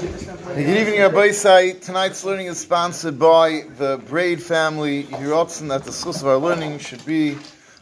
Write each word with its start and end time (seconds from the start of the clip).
Good 0.00 0.78
evening, 0.78 1.00
Rabbi 1.00 1.32
Say. 1.32 1.74
Tonight's 1.74 2.24
learning 2.24 2.46
is 2.46 2.58
sponsored 2.58 3.18
by 3.18 3.64
the 3.76 4.00
Braid 4.08 4.42
family. 4.42 5.04
Hirotzen 5.04 5.68
that 5.68 5.84
the 5.84 5.92
source 5.92 6.22
of 6.22 6.28
our 6.28 6.38
learning 6.38 6.78
should 6.78 7.04
be 7.04 7.36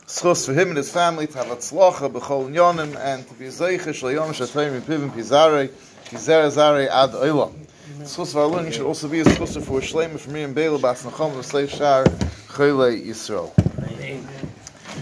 schus 0.08 0.44
for 0.44 0.52
him 0.52 0.70
and 0.70 0.76
his 0.76 0.90
family 0.90 1.28
to 1.28 1.38
have 1.38 1.48
a 1.52 1.54
tzlocha 1.54 2.10
b'chol 2.10 2.52
yonim 2.52 2.98
and 2.98 3.28
to 3.28 3.34
be 3.34 3.46
a 3.46 3.50
zeicha 3.50 3.90
shlayom 3.90 4.30
shatayim 4.30 4.80
pivim 4.80 5.10
pizare 5.10 5.68
pizare 6.06 6.50
zare 6.50 6.88
ad 6.88 7.10
oilam. 7.10 7.54
The 8.00 8.06
source 8.06 8.32
of 8.32 8.38
our 8.38 8.46
learning 8.46 8.72
should 8.72 8.86
also 8.86 9.06
be 9.06 9.20
a 9.20 9.24
schus 9.24 9.54
for 9.64 9.80
shleim 9.80 10.18
for 10.18 10.30
Miriam 10.30 10.54
Bela 10.54 10.80
bas 10.80 11.04
nachom 11.04 11.34
v'slei 11.34 11.68
shar 11.68 12.04
chayle 12.48 13.00
Yisrael. 13.00 13.52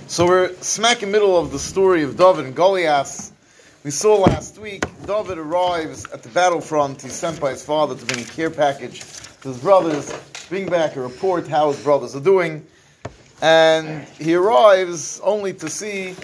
So 0.07 0.27
we're 0.27 0.55
smack 0.61 1.03
in 1.03 1.09
the 1.09 1.13
middle 1.13 1.39
of 1.39 1.51
the 1.51 1.59
story 1.59 2.03
of 2.03 2.19
Dov 2.19 2.41
and 2.41 2.55
Goliath. 2.55 3.33
We 3.87 3.93
saw 3.93 4.17
last 4.17 4.59
week 4.59 4.85
David 5.07 5.39
arrives 5.39 6.07
at 6.07 6.25
the 6.25 6.29
battlefront. 6.31 7.03
He's 7.03 7.13
sent 7.13 7.39
by 7.39 7.53
his 7.53 7.65
father 7.65 7.95
to 7.95 8.05
bring 8.05 8.25
a 8.25 8.27
care 8.27 8.51
package 8.51 9.01
to 9.43 9.49
his 9.51 9.59
brothers, 9.59 10.13
bring 10.49 10.69
back 10.69 10.97
a 10.97 11.01
report 11.01 11.47
how 11.47 11.71
his 11.71 11.81
brothers 11.85 12.17
are 12.17 12.21
doing. 12.21 12.67
And 13.41 14.03
he 14.19 14.35
arrives 14.35 15.21
only 15.23 15.55
to 15.55 15.69
see 15.69 16.17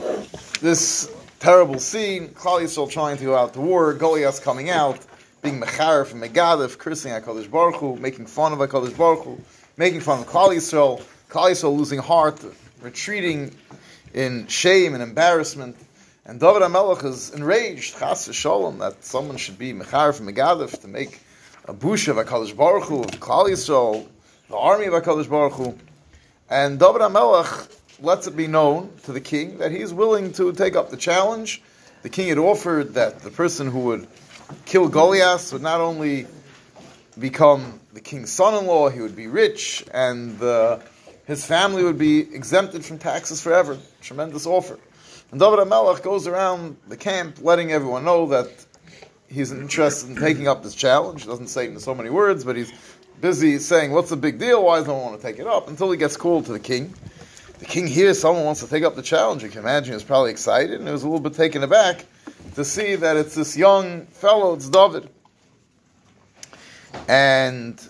this 0.61 1.09
terrible 1.39 1.79
scene. 1.79 2.31
Klal 2.31 2.63
Yisrael 2.63 2.91
trying 2.91 3.19
to 3.19 3.25
go 3.27 3.37
out 3.37 3.55
to 3.55 3.61
war, 3.61 3.95
Goliath 3.95 4.43
coming 4.43 4.69
out, 4.69 4.99
being 5.41 5.61
Mechar 5.61 6.05
from 6.05 6.21
Megadif, 6.21 6.79
cursing 6.79 7.13
HaKadosh 7.13 7.49
Baruch 7.49 7.77
Hu, 7.77 7.95
making 7.95 8.27
fun 8.27 8.53
of 8.53 8.59
HaKadosh 8.59 8.97
Baruch 8.97 9.23
Hu, 9.23 9.41
making 9.77 10.01
fun 10.01 10.19
of 10.19 10.27
Klal 10.27 10.49
Yisrael, 10.49 11.01
Klal 11.31 11.53
Yisrael 11.53 11.79
losing 11.79 12.01
heart, 12.01 12.45
retreating 12.81 13.55
in 14.13 14.49
shame 14.49 14.95
and 14.95 15.03
embarrassment. 15.03 15.77
And 16.25 16.39
David 16.39 16.63
HaMelech 16.63 17.03
is 17.05 17.31
enraged, 17.31 17.99
chas 17.99 18.33
shalom, 18.33 18.79
that 18.79 19.03
someone 19.03 19.39
should 19.39 19.59
be 19.59 19.73
mechar 19.73 20.15
from 20.15 20.29
Megadif 20.29 20.81
to 20.83 20.87
make 20.87 21.21
a 21.65 21.73
bush 21.73 22.07
of 22.07 22.15
HaKadosh 22.15 22.57
Baruch 22.57 22.85
Hu, 22.85 23.01
of 23.01 23.11
Klal 23.19 23.49
Yisrael, 23.49 24.07
the 24.49 24.57
army 24.57 24.87
of 24.87 24.93
HaKadosh 24.93 25.29
Baruch 25.29 25.55
Hu. 25.55 25.77
And 26.49 26.79
David 26.79 27.01
HaMelech 27.01 27.77
lets 28.01 28.29
it 28.29 28.37
be 28.37 28.47
known 28.47 28.93
to 29.03 29.13
the 29.13 29.21
king 29.21 29.59
that 29.59 29.73
he 29.73 29.79
is 29.79 29.93
willing 29.93 30.33
to 30.35 30.53
take 30.53 30.77
up 30.77 30.91
the 30.91 30.97
challenge. 30.97 31.61
The 32.03 32.09
king 32.09 32.29
had 32.29 32.39
offered 32.39 32.95
that 32.95 33.19
the 33.19 33.33
person 33.33 33.69
who 33.69 33.81
would 33.81 34.07
kill 34.65 34.87
Goliath 34.89 35.53
would 35.53 35.63
not 35.63 35.81
only 35.81 36.29
become 37.19 37.81
the 37.95 38.01
king's 38.01 38.31
son-in-law, 38.31 38.91
he 38.91 39.01
would 39.01 39.17
be 39.17 39.27
rich, 39.27 39.85
and 39.93 40.41
uh, 40.41 40.79
his 41.27 41.45
family 41.45 41.83
would 41.83 41.99
be 41.99 42.21
exempted 42.21 42.85
from 42.85 42.99
taxes 42.99 43.41
forever. 43.43 43.77
Tremendous 44.01 44.47
offer. 44.47 44.79
And 45.33 45.41
David 45.41 45.61
HaMelech 45.61 46.03
goes 46.03 46.27
around 46.27 46.77
the 46.89 46.97
camp 46.97 47.39
letting 47.41 47.73
everyone 47.73 48.05
know 48.05 48.27
that 48.27 48.51
he's 49.29 49.51
interested 49.51 50.11
in 50.11 50.17
taking 50.17 50.47
up 50.47 50.63
this 50.63 50.75
challenge. 50.75 51.23
He 51.23 51.29
doesn't 51.29 51.49
say 51.49 51.65
it 51.65 51.71
in 51.71 51.81
so 51.81 51.95
many 51.95 52.11
words, 52.11 52.45
but 52.45 52.55
he's 52.55 52.71
busy 53.23 53.59
saying, 53.59 53.93
what's 53.93 54.11
the 54.11 54.17
big 54.17 54.39
deal? 54.39 54.63
Why 54.63 54.77
does 54.77 54.87
no 54.87 54.95
one 54.95 55.05
want 55.05 55.21
to 55.21 55.27
take 55.27 55.39
it 55.39 55.47
up? 55.47 55.69
Until 55.69 55.91
he 55.91 55.97
gets 55.97 56.19
called 56.19 56.45
to 56.47 56.53
the 56.53 56.61
king. 56.61 56.93
The 57.61 57.65
king 57.65 57.87
hears 57.87 58.21
someone 58.21 58.45
wants 58.45 58.61
to 58.61 58.69
take 58.69 58.85
up 58.85 58.95
the 58.95 59.03
challenge. 59.03 59.43
You 59.43 59.49
can 59.49 59.61
imagine 59.61 59.93
he 59.93 59.95
was 59.95 60.05
probably 60.05 60.33
excited 60.33 60.79
and 60.79 60.87
he 60.87 60.93
was 60.93 61.03
a 61.03 61.07
little 61.07 61.21
bit 61.21 61.33
taken 61.33 61.63
aback 61.63 62.05
to 62.57 62.65
see 62.65 62.95
that 62.97 63.17
it's 63.17 63.35
this 63.35 63.57
young 63.57 64.05
fellow, 64.07 64.53
it's 64.53 64.69
David. 64.69 65.09
And 67.09 67.81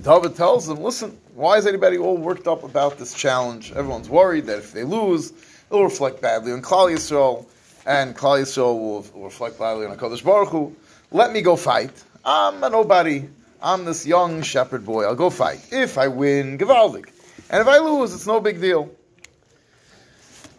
David 0.00 0.36
tells 0.36 0.70
him, 0.70 0.78
listen, 0.78 1.18
why 1.34 1.58
is 1.58 1.66
anybody 1.66 1.98
all 1.98 2.16
worked 2.16 2.48
up 2.48 2.64
about 2.64 2.96
this 2.96 3.12
challenge? 3.12 3.72
Everyone's 3.72 4.08
worried 4.08 4.46
that 4.46 4.58
if 4.58 4.72
they 4.72 4.84
lose, 4.84 5.34
it'll 5.72 5.84
reflect 5.84 6.20
badly 6.20 6.52
on 6.52 6.60
Klal 6.60 6.92
Yisrael, 6.92 7.46
and 7.86 8.14
Klal 8.14 8.42
Yisrael 8.42 8.78
will, 8.78 9.06
will 9.14 9.24
reflect 9.24 9.58
badly 9.58 9.86
on 9.86 9.96
HaKadosh 9.96 10.22
Baruch 10.22 10.50
Hu. 10.50 10.76
Let 11.10 11.32
me 11.32 11.40
go 11.40 11.56
fight. 11.56 11.90
I'm 12.24 12.62
a 12.62 12.68
nobody. 12.68 13.28
I'm 13.62 13.86
this 13.86 14.06
young 14.06 14.42
shepherd 14.42 14.84
boy. 14.84 15.04
I'll 15.04 15.14
go 15.14 15.30
fight. 15.30 15.66
If 15.72 15.96
I 15.96 16.08
win, 16.08 16.58
Givaldig. 16.58 17.08
And 17.48 17.60
if 17.60 17.66
I 17.66 17.78
lose, 17.78 18.14
it's 18.14 18.26
no 18.26 18.40
big 18.40 18.60
deal. 18.60 18.90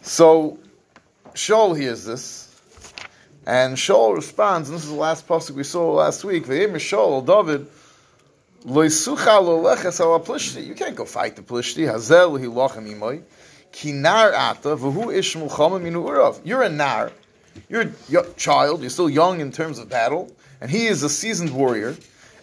So, 0.02 0.58
Shaul 1.34 1.78
hears 1.78 2.04
this, 2.04 2.50
and 3.46 3.76
Shaul 3.76 4.14
responds, 4.14 4.68
and 4.68 4.76
this 4.76 4.84
is 4.84 4.90
the 4.90 4.96
last 4.96 5.28
pasuk 5.28 5.52
we 5.52 5.64
saw 5.64 5.92
last 5.92 6.24
week. 6.24 6.44
Shaul, 6.44 7.24
David, 7.24 7.68
you 8.66 10.74
can't 10.74 10.96
go 10.96 11.04
fight 11.04 11.36
the 11.36 11.42
Plishti. 11.42 11.90
Hazel 11.90 12.38
hilachem 12.38 12.94
imoy. 12.94 13.22
Kinar 13.74 14.32
ata 14.32 14.74
ish 15.10 15.34
minu 15.34 16.04
urav. 16.04 16.40
You're 16.44 16.62
a 16.62 16.68
nar. 16.68 17.10
You're 17.68 17.82
a 17.82 18.32
child. 18.36 18.82
You're 18.82 18.90
still 18.90 19.10
young 19.10 19.40
in 19.40 19.50
terms 19.50 19.80
of 19.80 19.88
battle, 19.88 20.30
and 20.60 20.70
he 20.70 20.86
is 20.86 21.02
a 21.02 21.08
seasoned 21.08 21.52
warrior. 21.52 21.96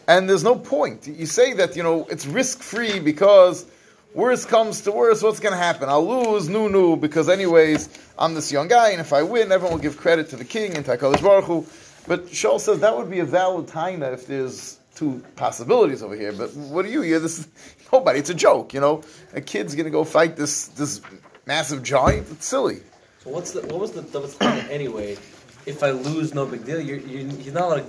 And 0.10 0.30
there's 0.30 0.44
no 0.44 0.56
point. 0.56 1.08
You 1.08 1.26
say 1.26 1.54
that 1.54 1.78
you 1.78 1.84
know 1.84 2.06
it's 2.10 2.26
risk 2.26 2.62
free 2.62 3.00
because 3.00 3.66
worst 4.14 4.50
comes 4.50 4.82
to 4.82 4.92
worst, 4.92 5.24
what's 5.24 5.40
going 5.40 5.54
to 5.54 5.58
happen? 5.58 5.88
I'll 5.88 6.06
lose, 6.06 6.50
nu 6.50 6.68
nu, 6.68 6.98
because 6.98 7.30
anyways 7.30 7.88
I'm 8.20 8.34
this 8.34 8.52
young 8.52 8.68
guy, 8.68 8.90
and 8.90 9.00
if 9.00 9.14
I 9.14 9.24
win, 9.24 9.54
everyone 9.54 9.78
will 9.78 9.82
give 9.82 9.98
credit 9.98 10.30
to 10.32 10.36
the 10.36 10.44
king 10.44 10.76
and 10.76 10.84
to 10.86 10.98
Hakadosh 10.98 11.24
Baruch 11.24 11.46
Hu. 11.46 11.66
But 12.08 12.26
Shaul 12.26 12.60
says 12.60 12.82
that 12.82 12.98
would 12.98 13.10
be 13.10 13.20
a 13.20 13.26
valid 13.26 13.68
taina 13.68 14.14
if 14.14 14.28
there's 14.28 14.80
two 14.96 15.24
possibilities 15.38 16.04
over 16.04 16.16
here. 16.16 16.34
But 16.34 16.54
what 16.56 16.84
do 16.84 16.92
you 16.92 17.02
hear? 17.02 17.20
This 17.20 17.48
nobody. 17.92 18.20
It's 18.20 18.30
a 18.30 18.34
joke, 18.34 18.74
you 18.74 18.80
know. 18.80 19.04
A 19.34 19.42
kid's 19.42 19.76
going 19.76 19.86
to 19.86 19.92
go 19.92 20.04
fight 20.04 20.36
this 20.36 20.68
this 20.68 21.02
massive 21.46 21.84
giant. 21.84 22.28
It's 22.32 22.46
silly. 22.46 22.82
So 23.20 23.30
what's 23.30 23.52
the 23.52 23.62
what 23.68 23.80
was 23.80 23.92
the 23.92 24.04
plan 24.04 24.70
anyway? 24.70 25.18
If 25.66 25.84
I 25.84 25.92
lose, 25.92 26.34
no 26.34 26.46
big 26.46 26.66
deal. 26.66 26.80
You're, 26.80 26.98
you're, 26.98 27.30
he's 27.38 27.54
not 27.54 27.70
like 27.70 27.86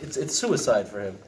it's 0.00 0.16
it's 0.16 0.38
suicide 0.38 0.88
for 0.88 1.00
him. 1.00 1.18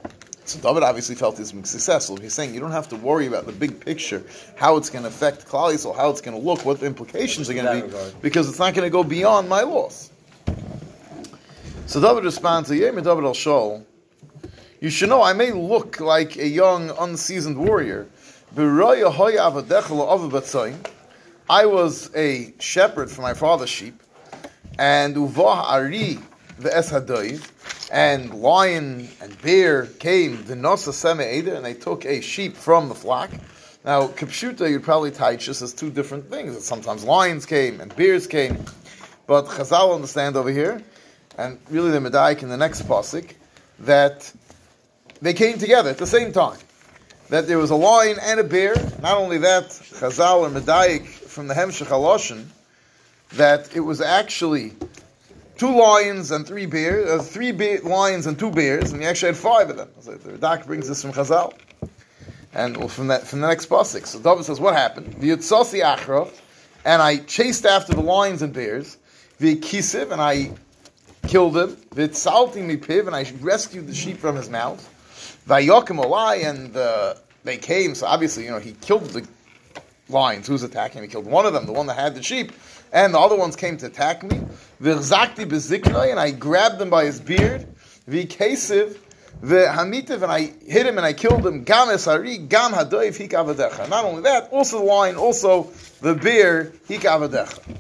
So 0.45 0.59
David 0.61 0.83
obviously 0.83 1.15
felt 1.15 1.37
he's 1.37 1.51
successful. 1.69 2.17
He's 2.17 2.33
saying 2.33 2.55
you 2.55 2.61
don't 2.61 2.73
have 2.73 2.89
to 2.89 2.97
worry 2.97 3.27
about 3.27 3.45
the 3.45 3.53
big 3.53 3.79
picture, 3.81 4.23
how 4.57 4.79
it's 4.79 4.89
going 4.89 5.03
to 5.03 5.09
affect 5.09 5.47
Klal 5.47 5.75
Yisrael, 5.75 5.95
how 5.95 6.09
it's 6.09 6.23
going 6.23 6.39
to 6.41 6.43
look, 6.43 6.65
what 6.65 6.81
the 6.81 6.87
implications 6.87 7.51
are 7.51 7.55
going 7.55 7.67
to 7.67 7.75
be, 7.75 7.83
regard. 7.83 8.23
because 8.23 8.49
it's 8.49 8.59
not 8.59 8.73
going 8.73 8.87
to 8.87 8.91
go 8.91 9.05
beyond 9.05 9.47
my 9.47 9.61
loss. 9.61 10.11
So 11.85 12.01
David 12.01 12.25
responds 12.25 12.71
to 12.71 12.75
Yem 12.77 12.95
David 12.95 13.25
al 13.25 13.35
Shaul. 13.35 13.85
You 14.81 14.91
should 14.91 15.09
know 15.09 15.23
I 15.23 15.33
may 15.33 15.51
look 15.51 15.99
like 15.99 16.37
a 16.37 16.47
young, 16.47 16.91
unseasoned 16.91 17.59
warrior. 17.59 18.07
I 21.51 21.67
was 21.67 22.15
a 22.15 22.55
shepherd 22.61 23.11
for 23.11 23.23
my 23.23 23.35
father's 23.35 23.71
sheep, 23.71 24.01
and 24.79 25.17
uvah 25.17 25.65
ari 25.65 26.21
eshadoiv, 26.61 27.91
and 27.91 28.33
lion 28.35 29.09
and 29.21 29.43
bear 29.43 29.87
came 29.87 30.45
the 30.45 30.55
nosa 30.55 30.93
seme 30.93 31.25
eder, 31.25 31.55
and 31.55 31.65
they 31.65 31.75
took 31.75 32.07
a 32.07 32.21
sheep 32.21 32.57
from 32.57 32.89
the 32.89 32.95
flock. 32.95 33.31
Now, 33.85 34.07
kipshuta, 34.07 34.71
you'd 34.71 34.85
probably 34.85 35.11
teach 35.11 35.47
this 35.47 35.61
as 35.61 35.73
two 35.75 35.91
different 35.91 36.31
things. 36.31 36.65
Sometimes 36.65 37.03
lions 37.03 37.47
came 37.47 37.81
and 37.81 37.97
bears 37.97 38.29
came, 38.29 38.65
but 39.27 39.47
Chazal 39.47 39.93
understand 39.93 40.37
over 40.37 40.51
here, 40.51 40.81
and 41.37 41.59
really 41.69 41.91
the 41.91 41.99
Medaik 41.99 42.45
in 42.45 42.49
the 42.49 42.57
next 42.57 42.83
pasuk, 42.83 43.33
that 43.81 44.33
they 45.21 45.35
came 45.35 45.59
together 45.59 45.91
at 45.91 45.99
the 45.99 46.07
same 46.07 46.33
time. 46.33 46.59
That 47.29 47.47
there 47.47 47.59
was 47.59 47.71
a 47.71 47.77
lion 47.77 48.17
and 48.23 48.41
a 48.41 48.45
bear. 48.45 48.75
Not 49.03 49.19
only 49.19 49.39
that, 49.39 49.67
Chazal 49.69 50.41
or 50.41 50.49
Medaik 50.51 51.07
from 51.07 51.47
the 51.47 51.55
Hemshech 51.55 51.87
Haloshin, 51.87 52.47
that 53.35 53.77
it 53.77 53.81
was 53.81 54.01
actually 54.01 54.73
two 55.59 55.77
lions 55.79 56.31
and 56.31 56.47
three 56.47 56.67
bears, 56.67 57.11
uh, 57.11 57.23
three 57.23 57.53
be- 57.53 57.79
lions 57.79 58.27
and 58.27 58.39
two 58.39 58.51
bears, 58.51 58.93
and 58.93 59.03
he 59.03 59.07
actually 59.07 59.29
had 59.29 59.37
five 59.37 59.69
of 59.69 59.77
them. 59.77 59.91
So 60.01 60.15
the 60.15 60.39
Radak 60.39 60.67
brings 60.67 60.89
this 60.89 61.03
from 61.03 61.13
Chazal. 61.13 61.53
And 62.55 62.79
well, 62.79 62.89
from 62.89 63.09
that, 63.09 63.27
from 63.27 63.41
the 63.41 63.49
next 63.49 63.69
pasuk. 63.69 64.07
So 64.07 64.21
David 64.21 64.45
says, 64.45 64.59
what 64.59 64.75
happened? 64.75 65.17
V'yitzasi 65.17 65.83
achra, 65.83 66.31
and 66.85 67.03
I 67.03 67.19
chased 67.19 67.67
after 67.67 67.93
the 67.93 68.01
lions 68.01 68.41
and 68.41 68.55
bears. 68.55 68.97
V'kisiv, 69.39 70.13
and 70.13 70.21
I 70.21 70.53
killed 71.27 71.57
him. 71.57 71.77
V'tzalti 71.95 72.67
mipiv, 72.67 73.07
and 73.07 73.15
I 73.15 73.31
rescued 73.41 73.87
the 73.87 73.95
sheep 73.95 74.17
from 74.17 74.37
his 74.37 74.49
mouth. 74.49 74.95
Vayokim 75.49 76.05
olai, 76.05 76.45
and 76.49 76.77
uh, 76.77 77.15
they 77.45 77.57
came. 77.57 77.95
So 77.95 78.07
obviously, 78.07 78.45
you 78.45 78.51
know, 78.51 78.59
he 78.59 78.73
killed 78.73 79.07
the 79.07 79.27
lions. 80.11 80.47
Who's 80.47 80.63
attacking? 80.63 81.03
He 81.03 81.09
killed 81.09 81.27
one 81.27 81.47
of 81.47 81.55
them, 81.55 81.65
the 81.65 81.73
one 81.73 81.87
that 81.87 81.97
had 81.97 82.15
the 82.15 82.23
sheep, 82.23 82.53
and 82.93 83.15
the 83.15 83.19
other 83.19 83.37
ones 83.37 83.57
came 83.57 83.79
to 83.79 83.87
attack 83.87 84.23
me. 84.23 84.41
V'chzakti 84.83 85.47
beziknoi, 85.47 86.11
and 86.11 86.21
I 86.21 86.33
grabbed 86.33 86.81
him 86.81 86.91
by 86.91 87.07
his 87.07 87.19
beard. 87.19 87.67
V'kesiv, 88.09 88.99
v'hamitiv, 89.43 90.23
and 90.23 90.31
I 90.31 90.53
hit 90.67 90.87
him 90.87 90.99
and 90.99 91.07
I 91.07 91.15
killed 91.15 91.47
him. 91.47 91.65
Gam 91.65 91.89
esari, 91.89 92.47
gam 92.47 92.73
hadoiv 92.73 93.17
hikavadecha. 93.17 93.89
Not 93.89 94.05
only 94.05 94.23
that, 94.23 94.51
also 94.53 94.79
the 94.79 94.85
lion, 94.85 95.17
also 95.17 95.69
the 96.03 96.15
bear 96.15 96.73
hikavadecha. 96.89 97.77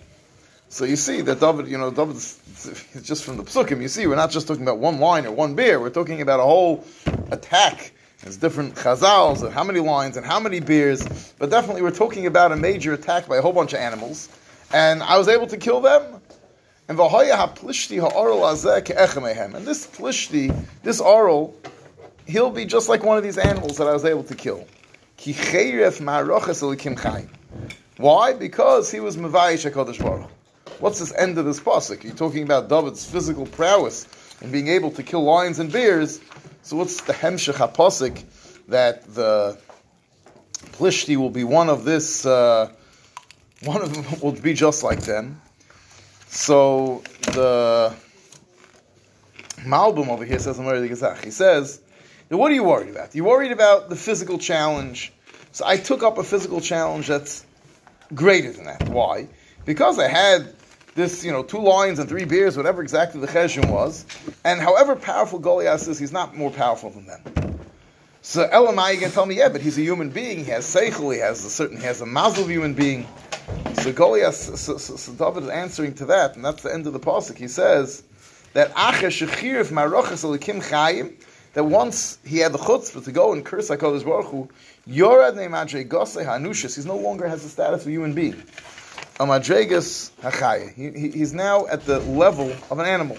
So 0.71 0.85
you 0.85 0.97
see 0.97 1.23
that 1.23 1.41
David, 1.41 1.67
you 1.69 1.79
know, 1.79 1.91
David, 1.91 2.17
just 3.03 3.25
from 3.25 3.39
the 3.39 3.43
psukim, 3.43 3.81
you 3.81 3.89
see, 3.89 4.07
we're 4.07 4.17
not 4.17 4.31
just 4.31 4.47
talking 4.47 4.63
about 4.63 4.79
one 4.79 5.01
lion 5.01 5.25
or 5.25 5.33
one 5.33 5.55
beer. 5.55 5.81
we're 5.81 5.89
talking 5.89 6.21
about 6.21 6.41
a 6.41 6.43
whole 6.43 6.85
attack. 7.31 7.93
There's 8.23 8.37
different 8.37 8.75
chazals 8.75 9.43
and 9.43 9.53
how 9.55 9.65
many 9.65 9.81
lions 9.81 10.19
and 10.19 10.27
how 10.27 10.39
many 10.41 10.61
beers, 10.61 11.33
but 11.39 11.49
definitely 11.49 11.81
we're 11.83 11.91
talking 11.91 12.27
about 12.27 12.53
a 12.53 12.57
major 12.57 12.93
attack 12.93 13.29
by 13.29 13.39
a 13.39 13.43
whole 13.43 13.55
bunch 13.55 13.73
of 13.73 13.79
animals. 13.79 14.29
And 14.73 15.03
I 15.03 15.17
was 15.17 15.29
able 15.29 15.47
to 15.47 15.57
kill 15.57 15.81
them, 15.81 16.21
And 16.89 16.99
ha-plishti. 16.99 18.03
And 19.55 19.67
this 19.67 19.87
plishti, 19.87 20.65
this 20.83 21.01
oral, 21.01 21.57
he'll 22.27 22.51
be 22.51 22.67
just 22.67 22.91
like 22.91 23.03
one 23.03 23.17
of 23.17 23.23
these 23.23 23.39
animals 23.39 23.79
that 23.79 23.87
I 23.87 23.93
was 23.95 24.05
able 24.05 24.25
to 24.25 24.35
kill. 24.35 24.67
Why? 27.97 28.33
Because 28.35 28.93
he 28.93 29.01
was 29.01 29.17
Mavayish 29.17 29.71
HaKadosh 29.71 29.99
Baruch. 30.01 30.31
What's 30.81 31.01
this 31.01 31.13
end 31.13 31.39
of 31.39 31.45
this 31.45 31.59
pasuk? 31.59 32.05
You're 32.05 32.15
talking 32.15 32.45
about 32.45 32.69
David's 32.69 33.05
physical 33.05 33.47
prowess 33.47 34.07
and 34.41 34.53
being 34.53 34.69
able 34.69 34.93
to 34.93 35.03
kill 35.03 35.25
lions 35.25 35.59
and 35.59 35.73
bears. 35.73 36.21
So 36.63 36.77
what's 36.77 37.01
the 37.01 37.13
Hemshech 37.13 37.55
HaPasuk 37.55 38.23
that 38.69 39.03
the 39.13 39.59
Plishti 40.73 41.17
will 41.17 41.31
be 41.31 41.43
one 41.43 41.69
of 41.69 41.85
this, 41.85 42.25
uh, 42.25 42.71
one 43.65 43.83
of 43.83 43.93
them 43.93 44.21
will 44.21 44.41
be 44.41 44.55
just 44.55 44.85
like 44.85 45.01
them. 45.01 45.41
So 46.29 47.03
the 47.23 47.93
Malbim 49.63 50.09
over 50.09 50.25
here 50.25 50.39
says, 50.39 50.59
he 51.25 51.31
says, 51.33 51.81
what 52.29 52.53
are 52.53 52.55
you 52.55 52.63
worried 52.63 52.91
about? 52.91 53.17
You're 53.17 53.27
worried 53.27 53.53
about 53.53 53.89
the 53.89 53.97
physical 53.97 54.39
challenge. 54.39 55.13
So 55.51 55.65
I 55.67 55.77
took 55.77 56.05
up 56.05 56.19
a 56.19 56.25
physical 56.25 56.61
challenge 56.61 57.09
that's 57.09 57.45
greater 58.15 58.53
than 58.53 58.67
that. 58.67 58.89
Why? 58.89 59.27
Because 59.65 59.99
I 59.99 60.07
had 60.09 60.55
this, 60.99 61.25
you 61.25 61.31
know, 61.31 61.45
two 61.45 61.61
lions 61.61 62.01
and 62.01 62.09
three 62.09 62.25
bears, 62.25 62.57
whatever 62.57 62.83
exactly 62.83 63.21
the 63.21 63.29
cheshim 63.29 63.71
was, 63.71 64.05
and 64.45 64.61
however 64.61 64.97
powerful 64.97 65.39
Goliath 65.39 65.87
is, 65.87 65.99
he's 65.99 66.13
not 66.13 66.37
more 66.37 66.51
powerful 66.51 66.91
than 66.91 67.07
them. 67.07 67.23
So 68.21 68.47
Elamai 68.49 68.99
can 68.99 69.13
tell 69.13 69.25
me, 69.25 69.37
yeah, 69.37 69.49
but 69.49 69.61
he's 69.61 69.79
a 69.79 69.81
human 69.81 70.11
being. 70.11 70.45
He 70.45 70.51
has 70.51 70.67
seichel. 70.67 71.15
He 71.15 71.21
has 71.21 71.45
a 71.45 71.51
certain. 71.51 71.79
He 71.79 71.85
has 71.85 72.01
a 72.01 72.07
mazel 72.07 72.45
of 72.45 72.51
human 72.51 72.75
being. 72.75 73.07
So 73.75 73.93
Goliath, 73.93 74.35
so, 74.35 74.77
so, 74.77 74.97
so 74.97 75.13
David 75.13 75.45
is 75.45 75.49
answering 75.51 75.95
to 75.95 76.07
that, 76.07 76.35
and 76.35 76.45
that's 76.45 76.63
the 76.63 76.75
end 76.75 76.87
of 76.89 76.93
the 76.93 77.01
pasuk. 77.01 77.39
He 77.39 77.49
says 77.49 78.03
that. 78.53 78.75
That 81.55 81.65
once 81.65 82.19
he 82.27 82.39
had 82.39 82.53
the 82.53 82.59
chutzpah 82.59 83.05
to 83.05 83.13
go 83.13 83.33
and 83.33 83.45
curse 83.45 83.71
Hakadosh 83.71 84.05
Baruch 84.05 84.27
Hu, 84.27 84.49
Yorad 84.87 85.35
ne'madre 85.35 85.89
gosei 85.89 86.25
hanushis. 86.25 86.81
He 86.81 86.87
no 86.87 86.97
longer 86.97 87.27
has 87.27 87.43
the 87.43 87.49
status 87.49 87.83
of 87.83 87.89
a 87.89 87.91
human 87.91 88.13
being. 88.13 88.43
Amadregas 89.19 90.13
hachaya. 90.21 90.73
He, 90.75 90.91
he, 90.91 91.11
he's 91.11 91.35
now 91.35 91.67
at 91.67 91.85
the 91.85 91.99
level 92.01 92.55
of 92.71 92.79
an 92.79 92.87
animal. 92.87 93.19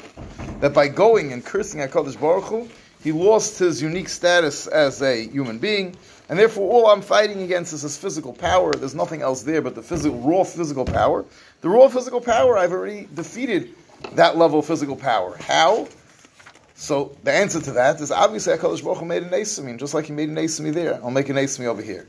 That 0.62 0.74
by 0.74 0.88
going 0.88 1.34
and 1.34 1.44
cursing 1.44 1.82
Hakadosh 1.82 2.20
Baruch 2.20 2.46
Hu, 2.46 2.70
he 3.04 3.12
lost 3.12 3.60
his 3.60 3.82
unique 3.82 4.10
status 4.10 4.68
as 4.68 5.02
a 5.02 5.28
human 5.28 5.58
being, 5.58 5.96
and 6.28 6.38
therefore 6.38 6.72
all 6.72 6.88
I'm 6.88 7.02
fighting 7.02 7.42
against 7.44 7.74
is 7.74 7.82
his 7.82 7.98
physical 7.98 8.34
power. 8.34 8.74
There's 8.74 8.96
nothing 8.96 9.22
else 9.22 9.44
there 9.44 9.62
but 9.62 9.76
the 9.76 9.82
physical, 9.82 10.20
raw 10.20 10.44
physical 10.44 10.86
power. 10.86 11.26
The 11.62 11.70
raw 11.70 11.88
physical 11.88 12.22
power, 12.22 12.58
I've 12.58 12.72
already 12.72 13.08
defeated 13.14 13.74
that 14.14 14.38
level 14.38 14.60
of 14.60 14.66
physical 14.66 14.96
power. 14.96 15.38
How? 15.38 15.88
So 16.76 17.16
the 17.24 17.34
answer 17.34 17.60
to 17.60 17.72
that 17.74 18.00
is 18.00 18.12
obviously 18.12 18.58
HaKadosh 18.58 18.84
Baruch 18.84 19.00
Hu 19.00 19.06
made 19.06 19.24
an 19.24 19.32
Esami, 19.32 19.78
just 19.78 19.94
like 19.94 20.06
he 20.06 20.14
made 20.14 20.30
an 20.30 20.36
Esami 20.36 20.74
there. 20.74 20.96
I'll 21.04 21.12
make 21.12 21.28
an 21.28 21.36
Esami 21.36 21.66
over 21.66 21.82
here. 21.82 22.08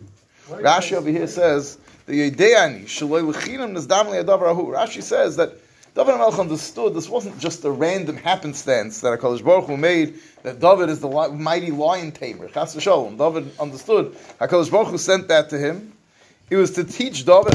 Rashi 0.48 0.92
over 0.92 1.08
here 1.08 1.26
says, 1.26 1.78
the 2.10 2.30
Yedeani, 2.30 2.84
Shaloi 2.84 3.32
Lechinam 3.32 3.72
Nizdam 3.76 4.06
Liadav 4.06 4.40
Rahu. 4.40 4.72
Rashi 4.72 5.02
says 5.02 5.36
that 5.36 5.52
David 5.94 6.14
HaMelech 6.14 6.40
understood 6.40 6.92
this 6.94 7.08
wasn't 7.08 7.38
just 7.38 7.64
a 7.64 7.70
random 7.70 8.16
happenstance 8.16 9.00
that 9.00 9.18
HaKadosh 9.18 9.44
Baruch 9.44 9.66
Hu 9.66 9.76
made, 9.76 10.18
that 10.42 10.58
David 10.60 10.88
is 10.88 10.98
the 11.00 11.08
mighty 11.08 11.70
lion 11.70 12.10
tamer. 12.12 12.48
Chas 12.48 12.74
v'sholom. 12.74 13.16
David 13.16 13.52
understood. 13.60 14.16
HaKadosh 14.40 14.70
Baruch 14.70 14.88
Hu 14.88 14.98
sent 14.98 15.28
that 15.28 15.50
to 15.50 15.58
him. 15.58 15.92
It 16.50 16.56
was 16.56 16.72
to 16.72 16.84
teach 16.84 17.24
David 17.24 17.52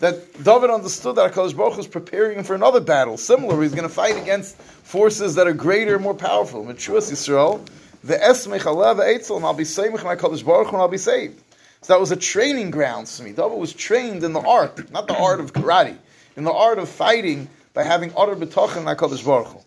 that 0.00 0.44
David 0.44 0.70
understood 0.70 1.16
that 1.16 1.32
HaKadosh 1.32 1.56
Baruch 1.56 1.72
Hu 1.72 1.78
was 1.78 1.86
preparing 1.86 2.38
him 2.38 2.44
for 2.44 2.54
another 2.54 2.80
battle, 2.80 3.16
similar. 3.16 3.62
He's 3.62 3.72
going 3.72 3.88
to 3.88 3.94
fight 3.94 4.20
against 4.20 4.56
forces 4.56 5.36
that 5.36 5.46
are 5.46 5.54
greater, 5.54 5.98
more 5.98 6.14
powerful. 6.14 6.64
Machuas 6.64 7.10
Yisrael, 7.10 7.66
the 8.04 8.16
Esmech 8.16 8.60
Alev 8.60 8.96
Eitzel, 8.96 9.36
and 9.36 9.44
I'll 9.46 9.54
be 9.54 9.64
saved 9.64 9.94
my 9.94 10.16
HaKadosh 10.16 10.44
Baruch 10.44 10.68
and 10.68 10.76
I'll 10.76 10.88
be 10.88 10.98
saved. 10.98 11.41
So 11.82 11.92
that 11.92 12.00
was 12.00 12.12
a 12.12 12.16
training 12.16 12.70
ground 12.70 13.08
for 13.08 13.24
me. 13.24 13.32
David 13.32 13.58
was 13.58 13.72
trained 13.72 14.22
in 14.22 14.32
the 14.32 14.40
art, 14.40 14.90
not 14.92 15.08
the 15.08 15.16
art 15.16 15.40
of 15.40 15.52
karate, 15.52 15.96
in 16.36 16.44
the 16.44 16.52
art 16.52 16.78
of 16.78 16.88
fighting 16.88 17.48
by 17.74 17.82
having 17.82 18.12
utter 18.16 18.36
betochen 18.36 18.84
HaKadosh 18.84 19.24
Baruch 19.24 19.48
Hu. 19.48 19.58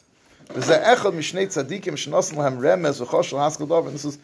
This 0.53 0.69
is, 4.05 4.17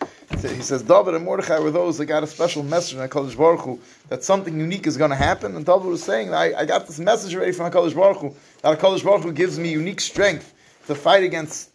he 0.55 0.61
says, 0.61 0.83
David 0.83 1.15
and 1.15 1.25
Mordechai 1.25 1.59
were 1.59 1.71
those 1.71 1.97
that 1.97 2.05
got 2.05 2.23
a 2.23 2.27
special 2.27 2.63
message 2.63 2.95
from 2.97 3.09
HaKadosh 3.09 3.35
Baruch 3.35 3.61
Hu, 3.61 3.79
that 4.07 4.23
something 4.23 4.57
unique 4.57 4.87
is 4.87 4.95
going 4.97 5.09
to 5.09 5.15
happen. 5.17 5.55
And 5.55 5.65
David 5.65 5.87
was 5.87 6.03
saying, 6.03 6.33
I, 6.33 6.53
I 6.53 6.65
got 6.65 6.87
this 6.87 6.99
message 6.99 7.35
already 7.35 7.51
from 7.51 7.69
HaKadosh 7.69 7.95
Baruch 7.95 8.17
Hu, 8.17 8.35
that 8.61 8.79
HaKadosh 8.79 9.03
Baruch 9.03 9.23
Hu 9.23 9.33
gives 9.33 9.59
me 9.59 9.69
unique 9.69 9.99
strength 9.99 10.53
to 10.87 10.95
fight 10.95 11.23
against 11.23 11.71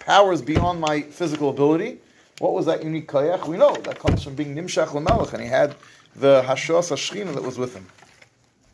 powers 0.00 0.42
beyond 0.42 0.80
my 0.80 1.02
physical 1.02 1.50
ability. 1.50 1.98
What 2.42 2.54
was 2.54 2.66
that 2.66 2.82
unique 2.82 3.06
koyach? 3.06 3.46
We 3.46 3.56
know 3.56 3.76
that 3.76 4.00
comes 4.00 4.24
from 4.24 4.34
being 4.34 4.56
Nimshach 4.56 4.88
Lamelech, 4.88 5.32
and 5.32 5.40
he 5.40 5.48
had 5.48 5.76
the 6.16 6.42
Hashos 6.42 6.90
Hashchina 6.90 7.32
that 7.34 7.42
was 7.44 7.56
with 7.56 7.72
him. 7.72 7.86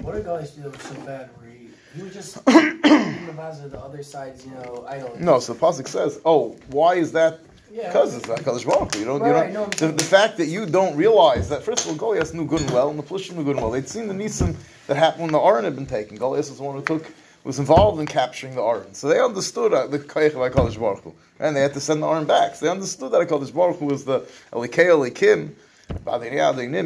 What 0.00 0.14
did 0.14 0.24
guys 0.24 0.52
do 0.52 0.62
that 0.62 0.72
was 0.72 0.80
so 0.80 0.94
bad 1.02 1.28
where 1.36 1.50
he, 1.50 1.68
he 1.94 2.02
was 2.02 2.14
just 2.14 2.42
the 2.46 3.68
the 3.70 3.78
other 3.78 4.02
side's, 4.02 4.46
you 4.46 4.52
know, 4.52 4.86
idol? 4.88 5.14
No, 5.20 5.38
so 5.38 5.52
the 5.52 5.60
Pasuk 5.60 5.86
says, 5.86 6.18
oh, 6.24 6.56
why 6.68 6.94
is 6.94 7.12
that? 7.12 7.40
Yeah. 7.70 7.88
Because 7.88 8.16
it's 8.16 8.24
HaKadosh 8.24 8.64
Baruch 8.64 8.94
Hu. 8.94 9.00
You 9.00 9.04
don't, 9.04 9.20
Right, 9.20 9.48
you 9.48 9.52
don't, 9.52 9.76
the, 9.76 9.88
the 9.88 10.02
fact 10.02 10.38
that 10.38 10.46
you 10.46 10.64
don't 10.64 10.96
realize 10.96 11.50
that, 11.50 11.62
first 11.62 11.84
of 11.84 11.90
all, 11.90 11.96
Goliath 11.96 12.32
knew 12.32 12.46
good 12.46 12.62
and 12.62 12.70
well, 12.70 12.88
and 12.88 12.98
the 12.98 13.02
Plishtim 13.02 13.36
knew 13.36 13.44
good 13.44 13.56
and 13.56 13.60
well. 13.60 13.70
They'd 13.70 13.86
seen 13.86 14.08
the 14.08 14.14
Nisim 14.14 14.56
that 14.86 14.96
happened 14.96 15.24
when 15.24 15.32
the 15.32 15.40
Aron 15.40 15.64
had 15.64 15.74
been 15.76 15.84
taken. 15.84 16.16
Goliath 16.16 16.48
was 16.48 16.56
the 16.56 16.64
one 16.64 16.76
who 16.76 16.82
took, 16.82 17.06
was 17.48 17.58
involved 17.58 17.98
in 17.98 18.04
capturing 18.04 18.54
the 18.54 18.62
Aron. 18.62 18.92
So 18.92 19.08
they 19.08 19.18
understood 19.18 19.72
uh, 19.72 19.86
the 19.86 19.98
Koyach 19.98 20.34
of 20.34 20.52
HaKadosh 20.52 20.78
Baruch 20.78 21.02
Hu. 21.02 21.14
And 21.40 21.56
they 21.56 21.62
had 21.62 21.72
to 21.72 21.80
send 21.80 22.02
the 22.02 22.06
Aron 22.06 22.26
back. 22.26 22.54
So 22.54 22.66
they 22.66 22.70
understood 22.70 23.10
that 23.12 23.26
HaKadosh 23.26 23.54
Baruch 23.54 23.78
Hu 23.78 23.86
was 23.86 24.04
the 24.04 24.20
Elikei 24.52 24.90
Elikim, 24.90 25.54